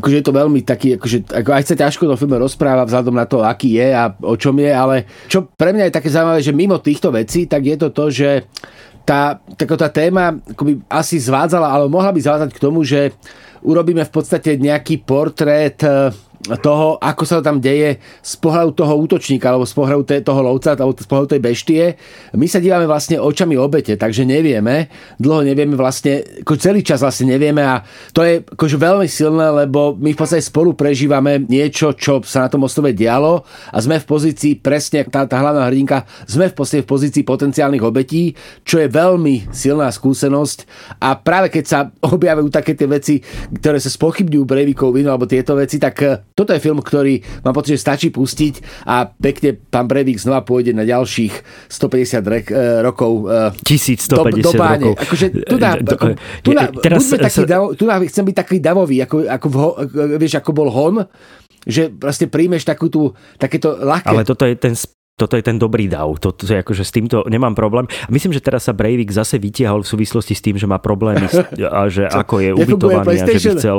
[0.00, 3.26] Akože je to veľmi taký, akože, ako aj sa ťažko to filme rozpráva vzhľadom na
[3.26, 6.52] to, aký je a o čom je, ale čo pre mňa je také zaujímavé, že
[6.56, 8.44] mimo týchto vecí, tak je to to, že
[9.06, 13.10] tá, tá téma akoby asi zvádzala, ale mohla by zvádzať k tomu, že
[13.64, 15.82] urobíme v podstate nejaký portrét
[16.40, 20.96] toho, ako sa tam deje z pohľadu toho útočníka alebo z pohľadu toho lovca alebo
[20.96, 21.82] z pohľadu tej beštie.
[22.32, 24.88] My sa dívame vlastne očami obete, takže nevieme,
[25.20, 27.84] dlho nevieme vlastne, ako celý čas vlastne nevieme a
[28.16, 32.48] to je akože veľmi silné, lebo my v podstate spolu prežívame niečo, čo sa na
[32.48, 36.88] tom ostrove dialo a sme v pozícii presne, tá, tá hlavná hrdinka, sme v podstate
[36.88, 38.32] v pozícii potenciálnych obetí,
[38.64, 40.58] čo je veľmi silná skúsenosť
[41.04, 41.78] a práve keď sa
[42.16, 43.20] objavujú také tie veci,
[43.60, 46.00] ktoré sa spochybňujú Breivikov vinu alebo tieto veci, tak
[46.40, 50.72] toto je film, ktorý mám pocit, že stačí pustiť a pekne pán Breivik znova pôjde
[50.72, 53.28] na ďalších 150 rek, e, rokov.
[53.28, 54.92] E, 1150 do, do rokov.
[54.96, 56.06] Akože, tu na, e, ako,
[56.40, 57.48] tu na, teraz, taký sa...
[57.48, 59.56] davo, tu na, chcem byť taký davový, ako, ako, v,
[60.16, 61.04] vieš, ako bol Hon,
[61.68, 64.08] že vlastne príjmeš takú tú, takéto ľahké...
[64.08, 64.72] Ale toto je ten
[65.20, 66.16] toto je ten dobrý dav.
[66.16, 67.84] Toto je akože s týmto nemám problém.
[68.08, 71.28] Myslím, že teraz sa Breivik zase vytiahol v súvislosti s tým, že má problémy
[71.68, 72.24] a že Co?
[72.24, 73.78] ako je ubytovaný a že by chcel,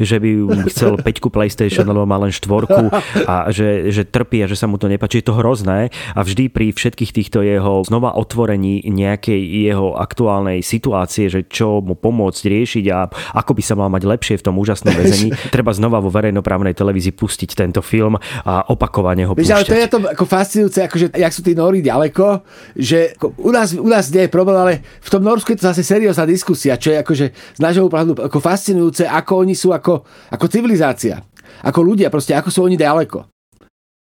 [0.00, 0.30] že by
[0.72, 2.88] chcel peťku PlayStation, lebo má len štvorku
[3.28, 5.20] a že, že trpí a že sa mu to nepáči.
[5.20, 11.28] Je to hrozné a vždy pri všetkých týchto jeho znova otvorení nejakej jeho aktuálnej situácie,
[11.28, 14.94] že čo mu pomôcť riešiť a ako by sa mal mať lepšie v tom úžasnom
[14.94, 18.16] väzení, treba znova vo verejnoprávnej televízii pustiť tento film
[18.46, 19.52] a opakovane ho púšťať.
[19.52, 22.46] ale to je to ako fascinujúce zase akože, jak sú tí Nóri ďaleko,
[22.78, 25.82] že u nás, u nás nie je problém, ale v tom Norsku je to zase
[25.82, 27.26] seriózna diskusia, čo je akože
[27.58, 31.18] z nášho pohľadu ako fascinujúce, ako oni sú ako, ako civilizácia.
[31.66, 33.37] Ako ľudia, proste ako sú oni ďaleko.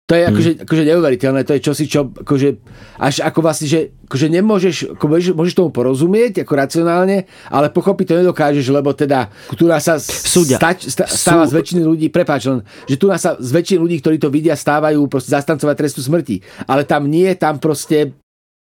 [0.10, 0.64] To je akože, hmm.
[0.66, 2.50] akože neuveriteľné, to je čosi, čo akože,
[2.98, 8.06] až ako vlastne, že akože nemôžeš, ako môžeš, môžeš tomu porozumieť ako racionálne, ale pochopiť
[8.10, 10.58] to nedokážeš, lebo teda tu sa Súdia.
[10.58, 11.54] Stač, sta, stáva Sú...
[11.54, 14.58] z väčšiny ľudí, prepáč len, že tu nás sa z väčšiny ľudí, ktorí to vidia,
[14.58, 16.42] stávajú proste zastancovať trestu smrti.
[16.66, 18.18] Ale tam nie, tam proste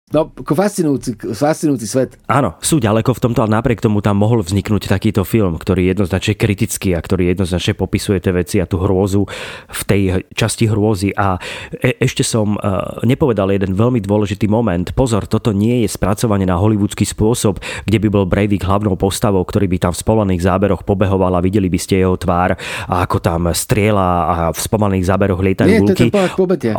[0.09, 2.17] No, ako fascinujúci, fascinujúci svet.
[2.33, 5.91] Áno, sú ďaleko v tomto, ale napriek tomu tam mohol vzniknúť takýto film, ktorý je
[5.93, 9.29] jednoznačne kritický a ktorý jednoznačne popisuje tie veci a tú hrôzu
[9.69, 10.03] v tej
[10.33, 11.13] časti hrôzy.
[11.13, 11.37] A
[11.77, 14.89] e- ešte som uh, nepovedal jeden veľmi dôležitý moment.
[14.97, 19.69] Pozor, toto nie je spracovanie na hollywoodský spôsob, kde by bol Breivik hlavnou postavou, ktorý
[19.69, 22.57] by tam v spomalených záberoch pobehoval a videli by ste jeho tvár
[22.89, 25.85] a ako tam strieľa a v spomalených záberoch lietajú nie,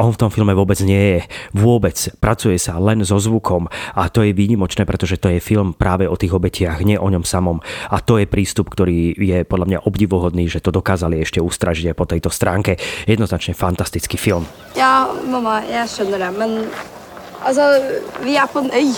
[0.01, 1.19] on v tom filme vôbec nie je.
[1.53, 1.93] Vôbec.
[2.17, 3.67] Pracuje sa len so zvukom
[3.99, 7.27] a to je výnimočné, pretože to je film práve o tých obetiach, nie o ňom
[7.27, 7.59] samom.
[7.91, 12.07] A to je prístup, ktorý je podľa mňa obdivuhodný, že to dokázali ešte ustražiť po
[12.07, 12.79] tejto stránke.
[13.03, 14.47] Jednoznačne fantastický film.
[14.79, 16.51] Ja, mamma, jeg skjønner det, men
[17.43, 17.83] altså,
[18.23, 18.95] vi er på en øy.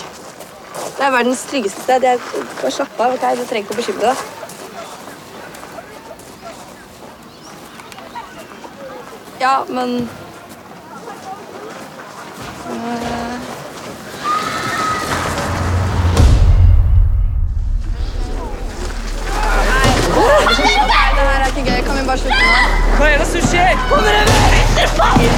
[0.97, 2.03] Det er verdens tryggeste sted.
[2.03, 2.19] Jeg,
[2.61, 3.26] bare slapp av, ok?
[3.39, 4.17] Du trenger ikke å bekymre deg.
[9.41, 10.07] Ja, men
[12.69, 13.20] uh...
[23.52, 23.76] Er det som skjer?
[23.89, 24.88] Kommer det mer?
[24.95, 25.38] Kom inn!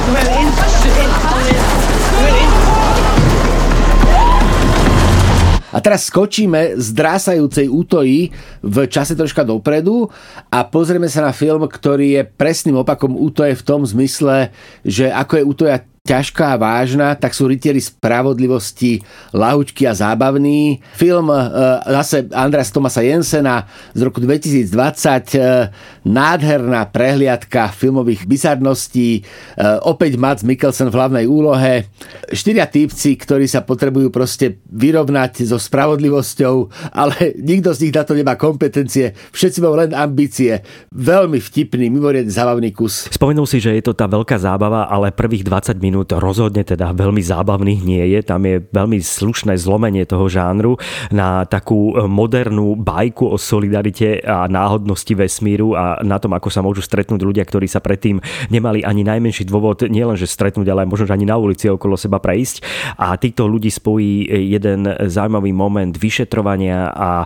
[2.10, 2.52] Kom inn!
[5.74, 8.30] A teraz skočíme z drásajúcej útoji
[8.62, 10.06] v čase troška dopredu
[10.46, 14.54] a pozrieme sa na film, ktorý je presným opakom útoje v tom zmysle,
[14.86, 19.00] že ako je útoja ťažká a vážna, tak sú rytieri spravodlivosti
[19.32, 20.84] lahučky a zábavný.
[21.00, 21.40] Film e,
[21.96, 23.64] zase Andreas Tomasa Jensena
[23.96, 25.72] z roku 2020, e,
[26.04, 29.22] nádherná prehliadka filmových bizarností, e,
[29.80, 31.88] opäť Mats Mikkelsen v hlavnej úlohe,
[32.28, 38.12] štyria týpci, ktorí sa potrebujú proste vyrovnať so spravodlivosťou, ale nikto z nich na to
[38.12, 40.60] nemá kompetencie, všetci majú len ambície.
[40.92, 43.08] Veľmi vtipný, mimoriadne zábavný kus.
[43.08, 46.90] Spomenul si, že je to tá veľká zábava, ale prvých 20 minút minút rozhodne teda
[46.90, 48.26] veľmi zábavných nie je.
[48.26, 50.74] Tam je veľmi slušné zlomenie toho žánru
[51.14, 56.82] na takú modernú bajku o solidarite a náhodnosti vesmíru a na tom, ako sa môžu
[56.82, 58.18] stretnúť ľudia, ktorí sa predtým
[58.50, 62.66] nemali ani najmenší dôvod nielenže stretnúť, ale možno ani na ulici okolo seba prejsť.
[62.98, 67.22] A týchto ľudí spojí jeden zaujímavý moment vyšetrovania a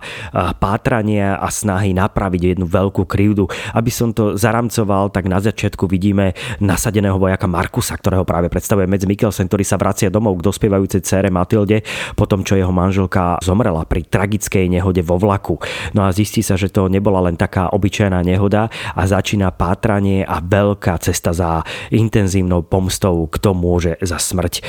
[0.60, 3.48] pátrania a snahy napraviť jednu veľkú krivdu.
[3.72, 9.06] Aby som to zaramcoval, tak na začiatku vidíme nasadeného vojaka Markusa, ktorého práve predstavuje Mads
[9.06, 11.86] Mikkelsen, ktorý sa vracia domov k dospievajúcej cére Matilde
[12.18, 15.62] po tom, čo jeho manželka zomrela pri tragickej nehode vo vlaku.
[15.94, 18.66] No a zistí sa, že to nebola len taká obyčajná nehoda
[18.98, 21.62] a začína pátranie a veľká cesta za
[21.94, 24.62] intenzívnou pomstou, kto môže za smrť e,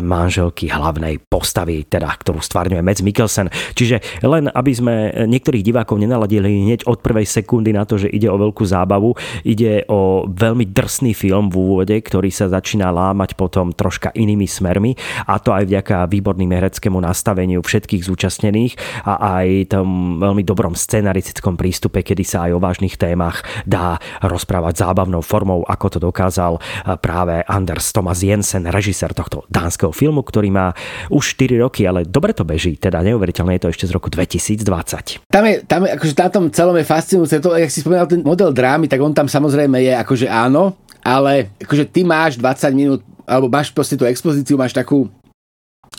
[0.00, 3.52] manželky hlavnej postavy, teda ktorú stvárňuje Mads Mikkelsen.
[3.76, 4.94] Čiže len aby sme
[5.28, 9.12] niektorých divákov nenaladili hneď od prvej sekundy na to, že ide o veľkú zábavu,
[9.44, 14.94] ide o veľmi drsný film v úvode, ktorý sa začína lámať potom troška inými smermi
[15.26, 21.58] a to aj vďaka výborným hereckému nastaveniu všetkých zúčastnených a aj tom veľmi dobrom scenaristickom
[21.58, 26.62] prístupe, kedy sa aj o vážnych témach dá rozprávať zábavnou formou, ako to dokázal
[27.02, 30.72] práve Anders Thomas Jensen, režisér tohto dánskeho filmu, ktorý má
[31.10, 35.26] už 4 roky, ale dobre to beží, teda neuveriteľné je to ešte z roku 2020.
[35.28, 38.22] Tam je, tam je akože na tom celom je fascinujúce to, jak si spomínal ten
[38.22, 43.00] model drámy, tak on tam samozrejme je akože áno, ale akože ty máš 20 minút,
[43.24, 45.08] alebo máš proste tú expozíciu, máš takú,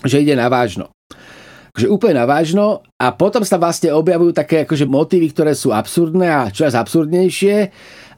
[0.06, 0.90] že ide na vážno
[1.76, 6.24] že úplne na vážno a potom sa vlastne objavujú také akože motívy, ktoré sú absurdné
[6.24, 7.56] a čoraz absurdnejšie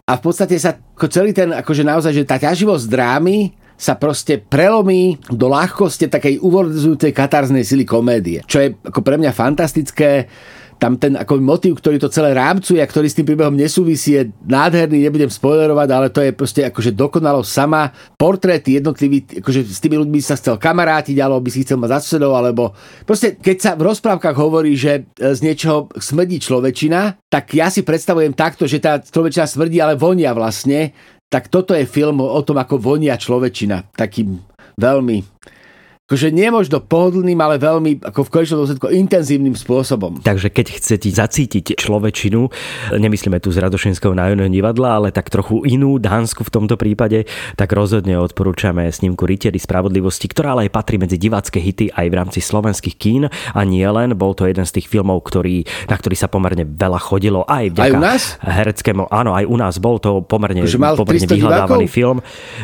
[0.06, 0.78] a v podstate sa
[1.10, 7.14] celý ten, akože naozaj, že tá ťaživosť drámy sa proste prelomí do ľahkosti takej uvodzujúcej
[7.14, 8.42] katarznej sily komédie.
[8.46, 10.30] Čo je ako pre mňa fantastické
[10.78, 14.30] tam ten ako motív, ktorý to celé rámcuje a ktorý s tým príbehom nesúvisí, je
[14.46, 17.90] nádherný, nebudem spoilerovať, ale to je proste akože dokonalo sama.
[18.14, 22.22] Portréty jednotlivý, akože s tými ľuďmi sa chcel kamarátiť, alebo by si chcel mať za
[22.22, 22.78] alebo
[23.10, 27.82] proste keď sa v rozprávkach hovorí, že e, z niečoho smrdí človečina, tak ja si
[27.82, 30.94] predstavujem takto, že tá človečina smrdí, ale vonia vlastne
[31.28, 33.84] tak toto je film o tom, ako vonia človečina.
[33.92, 34.40] Takým
[34.80, 35.18] veľmi
[36.08, 40.24] akože nie možno pohodlným, ale veľmi ako v konečnom dôsledku intenzívnym spôsobom.
[40.24, 42.48] Takže keď chcete zacítiť človečinu,
[42.96, 47.28] nemyslíme tu z Radošinského nájomného divadla, ale tak trochu inú, dánsku v tomto prípade,
[47.60, 52.16] tak rozhodne odporúčame snímku Rytieri spravodlivosti, ktorá ale aj patrí medzi divácké hity aj v
[52.16, 54.16] rámci slovenských kín a nie len.
[54.16, 57.84] Bol to jeden z tých filmov, ktorý, na ktorý sa pomerne veľa chodilo aj vďaka
[57.84, 58.22] aj u nás?
[58.48, 59.12] hereckému.
[59.12, 62.00] Áno, aj u nás bol to pomerne, pomerne vyhľadávaný divákov?
[62.00, 62.18] film.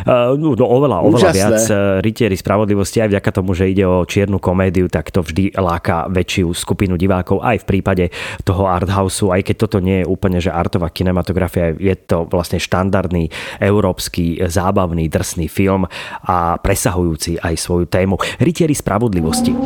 [0.08, 1.36] Uh, no, oveľa, oveľa Úžasné.
[1.36, 1.60] viac
[2.00, 6.54] Rytieri spravodlivosti aj vďaka tomu, že ide o čiernu komédiu, tak to vždy láka väčšiu
[6.54, 8.06] skupinu divákov aj v prípade
[8.46, 13.34] toho arthouseu, aj keď toto nie je úplne, že artová kinematografia, je to vlastne štandardný
[13.58, 15.90] európsky zábavný drsný film
[16.30, 18.22] a presahujúci aj svoju tému.
[18.38, 19.58] Rytieri spravodlivosti.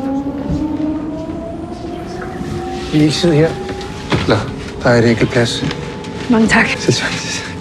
[2.94, 3.52] I ikke sidde her?
[4.28, 4.38] Nå,
[4.84, 5.62] der er et enkelt plads.
[6.30, 7.57] Mange tak.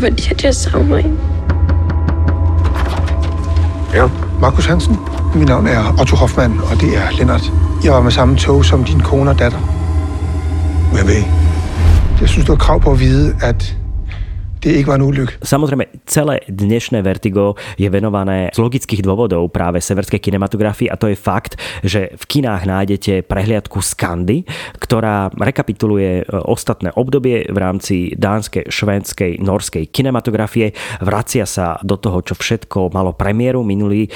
[0.00, 0.96] Fordi, at jeg savner.
[3.94, 4.08] Ja.
[4.40, 4.96] Markus Hansen.
[5.34, 7.52] Mit navn er Otto Hoffmann, og det er Lennart.
[7.84, 9.58] Jeg var med samme tog som din kone og datter.
[10.92, 11.22] Hvad ved
[12.20, 13.76] Jeg synes, du har krav på at vide, at
[14.86, 15.38] var en ulykke.
[15.42, 21.16] Samozrejme, celé dnešné Vertigo je venované z logických dôvodov práve severskej kinematografii a to je
[21.18, 24.42] fakt, že v kinách nájdete prehliadku Skandy,
[24.82, 30.74] ktorá rekapituluje e, ostatné obdobie v rámci dánskej, švédskej, norskej kinematografie.
[31.04, 34.10] Vracia sa do toho, čo všetko malo premiéru minulý e,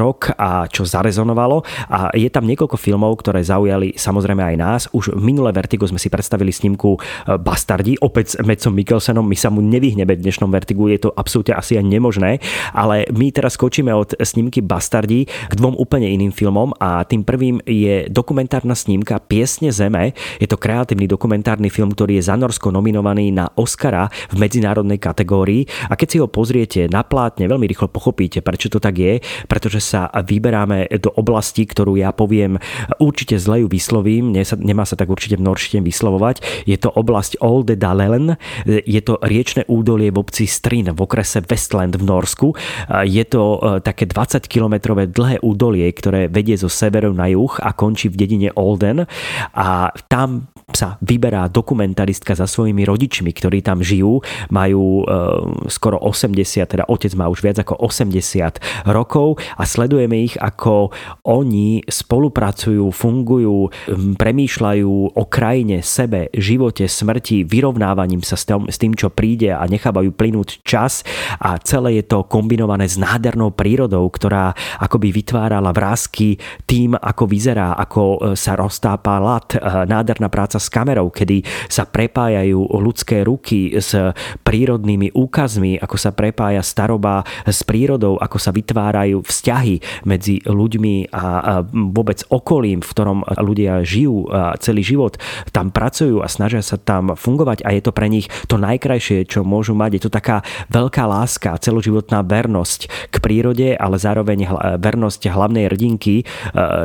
[0.00, 1.60] rok a čo zarezonovalo
[1.90, 4.82] a je tam niekoľko filmov, ktoré zaujali samozrejme aj nás.
[4.96, 6.98] Už minulé Vertigo sme si predstavili snímku e,
[7.36, 11.58] Bastardi, opäť s Mecom Mikkelsenom, my sa mu nevyhneme v dnešnom vertigu, je to absolútne
[11.58, 12.38] asi aj nemožné,
[12.70, 17.58] ale my teraz skočíme od snímky Bastardi k dvom úplne iným filmom a tým prvým
[17.66, 20.14] je dokumentárna snímka Piesne zeme.
[20.38, 25.66] Je to kreatívny dokumentárny film, ktorý je za Norsko nominovaný na Oscara v medzinárodnej kategórii
[25.90, 29.18] a keď si ho pozriete na plátne, veľmi rýchlo pochopíte, prečo to tak je,
[29.50, 32.60] pretože sa vyberáme do oblasti, ktorú ja poviem
[33.02, 36.68] určite zle ju vyslovím, nemá sa tak určite v norštine vyslovovať.
[36.68, 41.96] Je to oblasť Olde Dalen, je to riečne údolie v obci Strin v okrese Westland
[41.96, 42.48] v Norsku.
[43.04, 48.08] Je to e, také 20-kilometrové dlhé údolie, ktoré vedie zo severu na juh a končí
[48.08, 49.04] v dedine Olden
[49.54, 55.14] a tam sa vyberá dokumentaristka za svojimi rodičmi, ktorí tam žijú, majú e,
[55.68, 60.88] skoro 80, teda otec má už viac ako 80 rokov a sledujeme ich, ako
[61.28, 63.68] oni spolupracujú, fungujú,
[64.16, 69.64] premýšľajú o krajine, sebe, živote, smrti, vyrovnávaním sa s tým, s tým čo príde a
[69.68, 71.06] nechávajú plynúť čas.
[71.40, 77.76] A celé je to kombinované s nádhernou prírodou, ktorá akoby vytvárala vrázky tým, ako vyzerá,
[77.76, 83.74] ako e, sa roztápa lat, e, nádherná práca s kamerou, kedy sa prepájajú ľudské ruky
[83.76, 83.94] s
[84.42, 91.60] prírodnými úkazmi, ako sa prepája staroba s prírodou, ako sa vytvárajú vzťahy medzi ľuďmi a
[91.70, 94.28] vôbec okolím, v ktorom ľudia žijú
[94.60, 95.18] celý život,
[95.50, 99.46] tam pracujú a snažia sa tam fungovať a je to pre nich to najkrajšie, čo
[99.46, 99.98] môžu mať.
[99.98, 104.46] Je to taká veľká láska, celoživotná vernosť k prírode, ale zároveň
[104.78, 106.24] vernosť hlavnej hrdinky, e,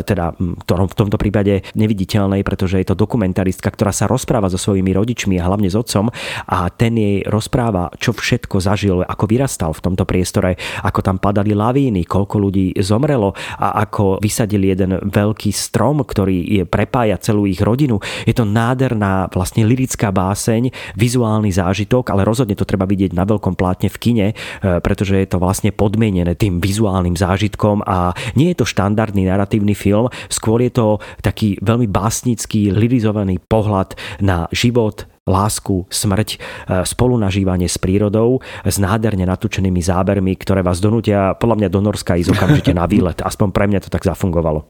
[0.03, 4.95] teda v tomto prípade neviditeľnej, pretože je to dokumentarist protagonistka, ktorá sa rozpráva so svojimi
[4.95, 6.07] rodičmi a hlavne s otcom
[6.47, 11.51] a ten jej rozpráva, čo všetko zažil, ako vyrastal v tomto priestore, ako tam padali
[11.51, 17.59] lavíny, koľko ľudí zomrelo a ako vysadili jeden veľký strom, ktorý je prepája celú ich
[17.59, 17.99] rodinu.
[18.23, 23.59] Je to nádherná vlastne lirická báseň, vizuálny zážitok, ale rozhodne to treba vidieť na veľkom
[23.59, 24.35] plátne v kine, e,
[24.79, 30.07] pretože je to vlastne podmienené tým vizuálnym zážitkom a nie je to štandardný narratívny film,
[30.31, 30.87] skôr je to
[31.19, 36.37] taký veľmi básnický, lirizovaný pohľad na život, lásku, smrť, e,
[36.85, 42.33] spolunažívanie s prírodou, s nádherne natúčenými zábermi, ktoré vás donútia podľa mňa do Norska ísť
[42.33, 43.21] okamžite na výlet.
[43.21, 44.69] Aspoň pre mňa to tak zafungovalo.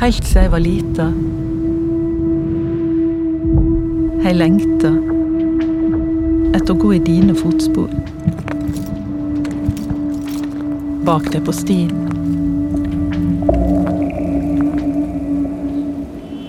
[0.00, 1.06] Helt siden jeg var lita
[4.24, 5.19] jeg lengta
[6.54, 7.90] etter å gå i dine fotspor.
[11.06, 11.94] Bak deg på stien.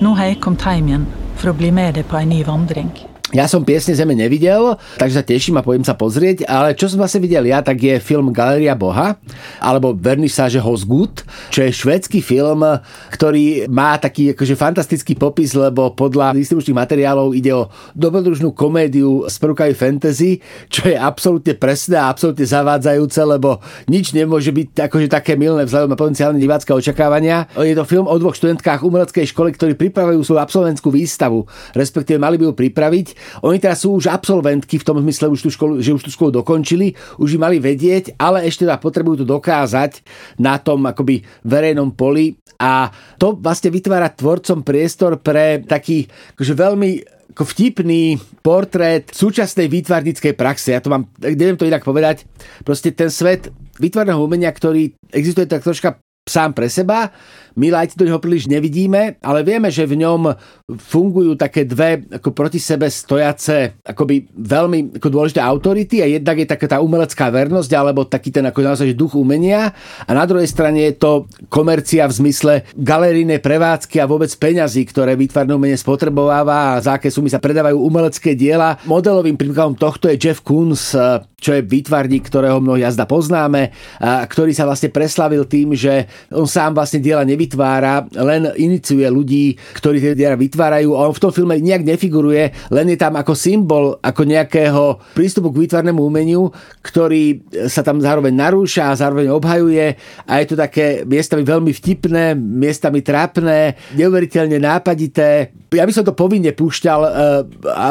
[0.01, 2.89] Nå har jeg kommet hjem igjen for å bli med deg på en ny vandring.
[3.31, 6.99] Ja som Piesne zeme nevidel, takže sa teším a pôjdem sa pozrieť, ale čo som
[6.99, 9.15] vlastne videl ja, tak je film Galeria Boha,
[9.63, 12.59] alebo Vernissage Hosgut, čo je švedský film,
[13.07, 19.39] ktorý má taký akože fantastický popis, lebo podľa distribučných materiálov ide o dobrodružnú komédiu s
[19.39, 25.39] prvkami fantasy, čo je absolútne presné a absolútne zavádzajúce, lebo nič nemôže byť akože také
[25.39, 27.47] milné vzhľadom na potenciálne divácké očakávania.
[27.55, 31.47] Je to film o dvoch študentkách umeleckej školy, ktorí pripravujú svoju absolventskú výstavu,
[31.79, 35.49] respektíve mali by ju pripraviť oni teraz sú už absolventky v tom zmysle, už tú
[35.49, 39.27] školu, že už tú školu dokončili, už by mali vedieť, ale ešte teda potrebujú to
[39.27, 40.03] dokázať
[40.41, 46.05] na tom akoby verejnom poli a to vlastne vytvára tvorcom priestor pre taký
[46.37, 46.91] akože veľmi
[47.31, 50.75] ako vtipný portrét súčasnej výtvarníckej praxe.
[50.75, 52.27] Ja to mám, neviem to inak povedať.
[52.67, 53.47] Proste ten svet
[53.79, 55.95] výtvarného umenia, ktorý existuje tak troška
[56.29, 57.09] sám pre seba,
[57.57, 60.31] my lajti do neho príliš nevidíme, ale vieme, že v ňom
[60.79, 66.47] fungujú také dve ako proti sebe stojace akoby veľmi ako dôležité autority a jednak je
[66.47, 69.75] taká tá umelecká vernosť alebo taký ten ako naozaj duch umenia
[70.07, 71.11] a na druhej strane je to
[71.51, 77.11] komercia v zmysle galerijnej prevádzky a vôbec peňazí, ktoré výtvarné umenie spotrebováva a za aké
[77.11, 78.79] sumy sa predávajú umelecké diela.
[78.87, 80.95] Modelovým príkladom tohto je Jeff Koons,
[81.41, 86.47] čo je výtvarník, ktorého mnoho jazda poznáme, a ktorý sa vlastne preslavil tým, že on
[86.47, 90.93] sám vlastne diela nevy nevytvára, len iniciuje ľudí, ktorí tie diera vytvárajú.
[90.93, 95.65] On v tom filme nejak nefiguruje, len je tam ako symbol, ako nejakého prístupu k
[95.65, 96.53] výtvarnému umeniu,
[96.85, 99.97] ktorý sa tam zároveň narúša a zároveň obhajuje
[100.29, 105.49] a je to také miestami veľmi vtipné, miestami trápne, neuveriteľne nápadité.
[105.71, 107.11] Ja by som to povinne púšťal uh,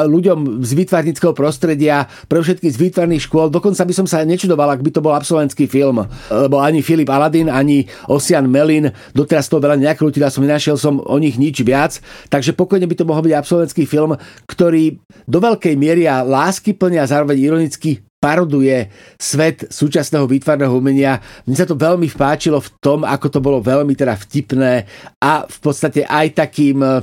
[0.04, 3.48] ľuďom z výtvarnického prostredia, pre všetky z výtvarných škôl.
[3.48, 7.48] Dokonca by som sa nečudoval, ak by to bol absolventský film, lebo ani Filip Aladin,
[7.48, 12.52] ani Osian Melin doteraz toho veľa neakrutila som, nenašiel som o nich nič viac, takže
[12.52, 14.12] pokojne by to mohol byť absolventský film,
[14.44, 21.24] ktorý do veľkej miery a lásky plne a zároveň ironicky paroduje svet súčasného výtvarného umenia.
[21.48, 24.84] Mne sa to veľmi vpáčilo v tom, ako to bolo veľmi teda vtipné
[25.24, 27.00] a v podstate aj takým eh,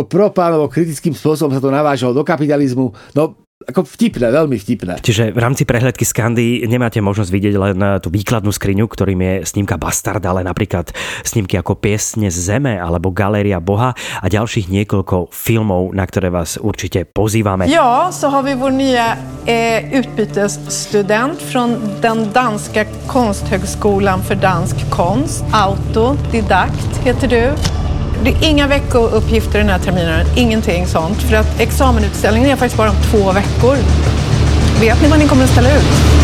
[0.00, 2.96] ako propánovo kritickým spôsobom sa to navážalo do kapitalizmu.
[3.12, 5.04] No ako vtipné, veľmi vtipné.
[5.04, 9.76] Čiže v rámci prehľadky Skandy nemáte možnosť vidieť len tú výkladnú skriňu, ktorým je snímka
[9.76, 10.88] Bastard, ale napríklad
[11.28, 16.56] snímky ako Piesne z zeme alebo Galéria Boha a ďalších niekoľko filmov, na ktoré vás
[16.56, 17.68] určite pozývame.
[17.68, 25.44] Ja, så har vi vår nya eh, utbytesstudent från den danska konsthögskolan för dansk konst.
[25.52, 27.79] Autodidakt heter du.
[28.24, 31.22] Det är inga veckouppgifter den här terminen, ingenting sånt.
[31.22, 33.76] För att examenutställningen är faktiskt bara om två veckor.
[34.80, 36.19] Vet ni vad ni kommer att ställa ut?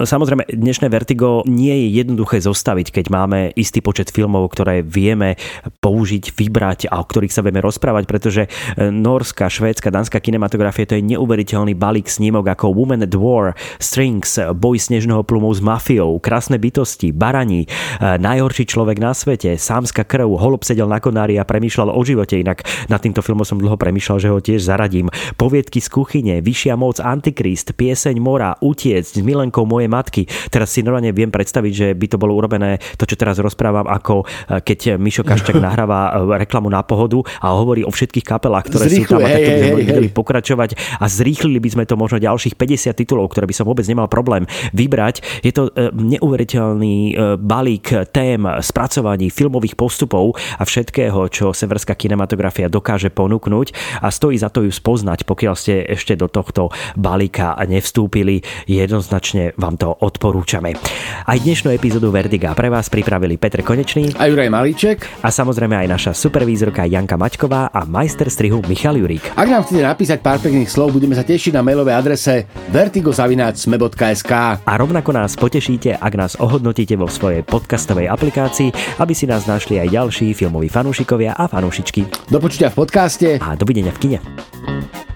[0.00, 5.36] Samozrejme, dnešné Vertigo nie je jednoduché zostaviť, keď máme istý počet filmov, ktoré vieme
[5.84, 10.96] použiť, vybrať a o ktorých sa vieme rozprávať, pretože e, norská, švédska, dánska kinematografia to
[10.96, 16.56] je neuveriteľný balík snímok ako Woman at War, Strings, Boj snežného plumu s mafiou, Krásne
[16.56, 21.92] bytosti, Baraní, e, Najhorší človek na svete, Sámska krv, Holub sedel na konári a premýšľal
[21.92, 25.12] o živote, inak nad týmto filmom som dlho premýšľal, že ho tiež zaradím.
[25.36, 30.30] Poviedky z kuchyne, Vyššia moc, Antikrist, Pieseň mora, Utiec s Milenkou moje matky.
[30.48, 34.22] Teraz si normálne viem predstaviť, že by to bolo urobené, to čo teraz rozprávam, ako
[34.22, 38.86] e, keď Mišo Kaščak nahráva e, reklamu na pohodu a hovorí o všetkých kapelách, ktoré
[38.86, 40.70] Zrýchluje, sú tam a takto by sme vedeli pokračovať
[41.02, 44.46] a zrýchlili by sme to možno ďalších 50 titulov, ktoré by som vôbec nemal problém
[44.70, 45.42] vybrať.
[45.42, 54.00] Je to neuveriteľný balík tém, spracovaní filmových postupov a všetkého, čo severská kinematografia dokáže ponúknuť
[54.04, 58.42] a stojí za to ju spoznať, pokiaľ ste ešte do tohto balíka nevstúpili.
[58.66, 60.78] Jednoznačne vám to odporúčame.
[61.26, 65.88] Aj dnešnú epizódu Verdiga pre vás pripravili Petr Konečný a Juraj Malíček a samozrejme aj
[65.90, 69.34] naša supervízorka Janka Maťková a majster strihu Michal Jurík.
[69.36, 74.32] Ak nám chcete napísať pár pekných slov, budeme sa tešiť na mailovej adrese vertigozavináčsme.sk
[74.64, 79.82] A rovnako nás potešíte, ak nás ohodnotíte vo svojej podcastovej aplikácii, aby si nás našli
[79.82, 82.30] aj ďalší filmoví fanúšikovia a fanúšičky.
[82.30, 85.09] Do počutia v podcaste a dovidenia v kine.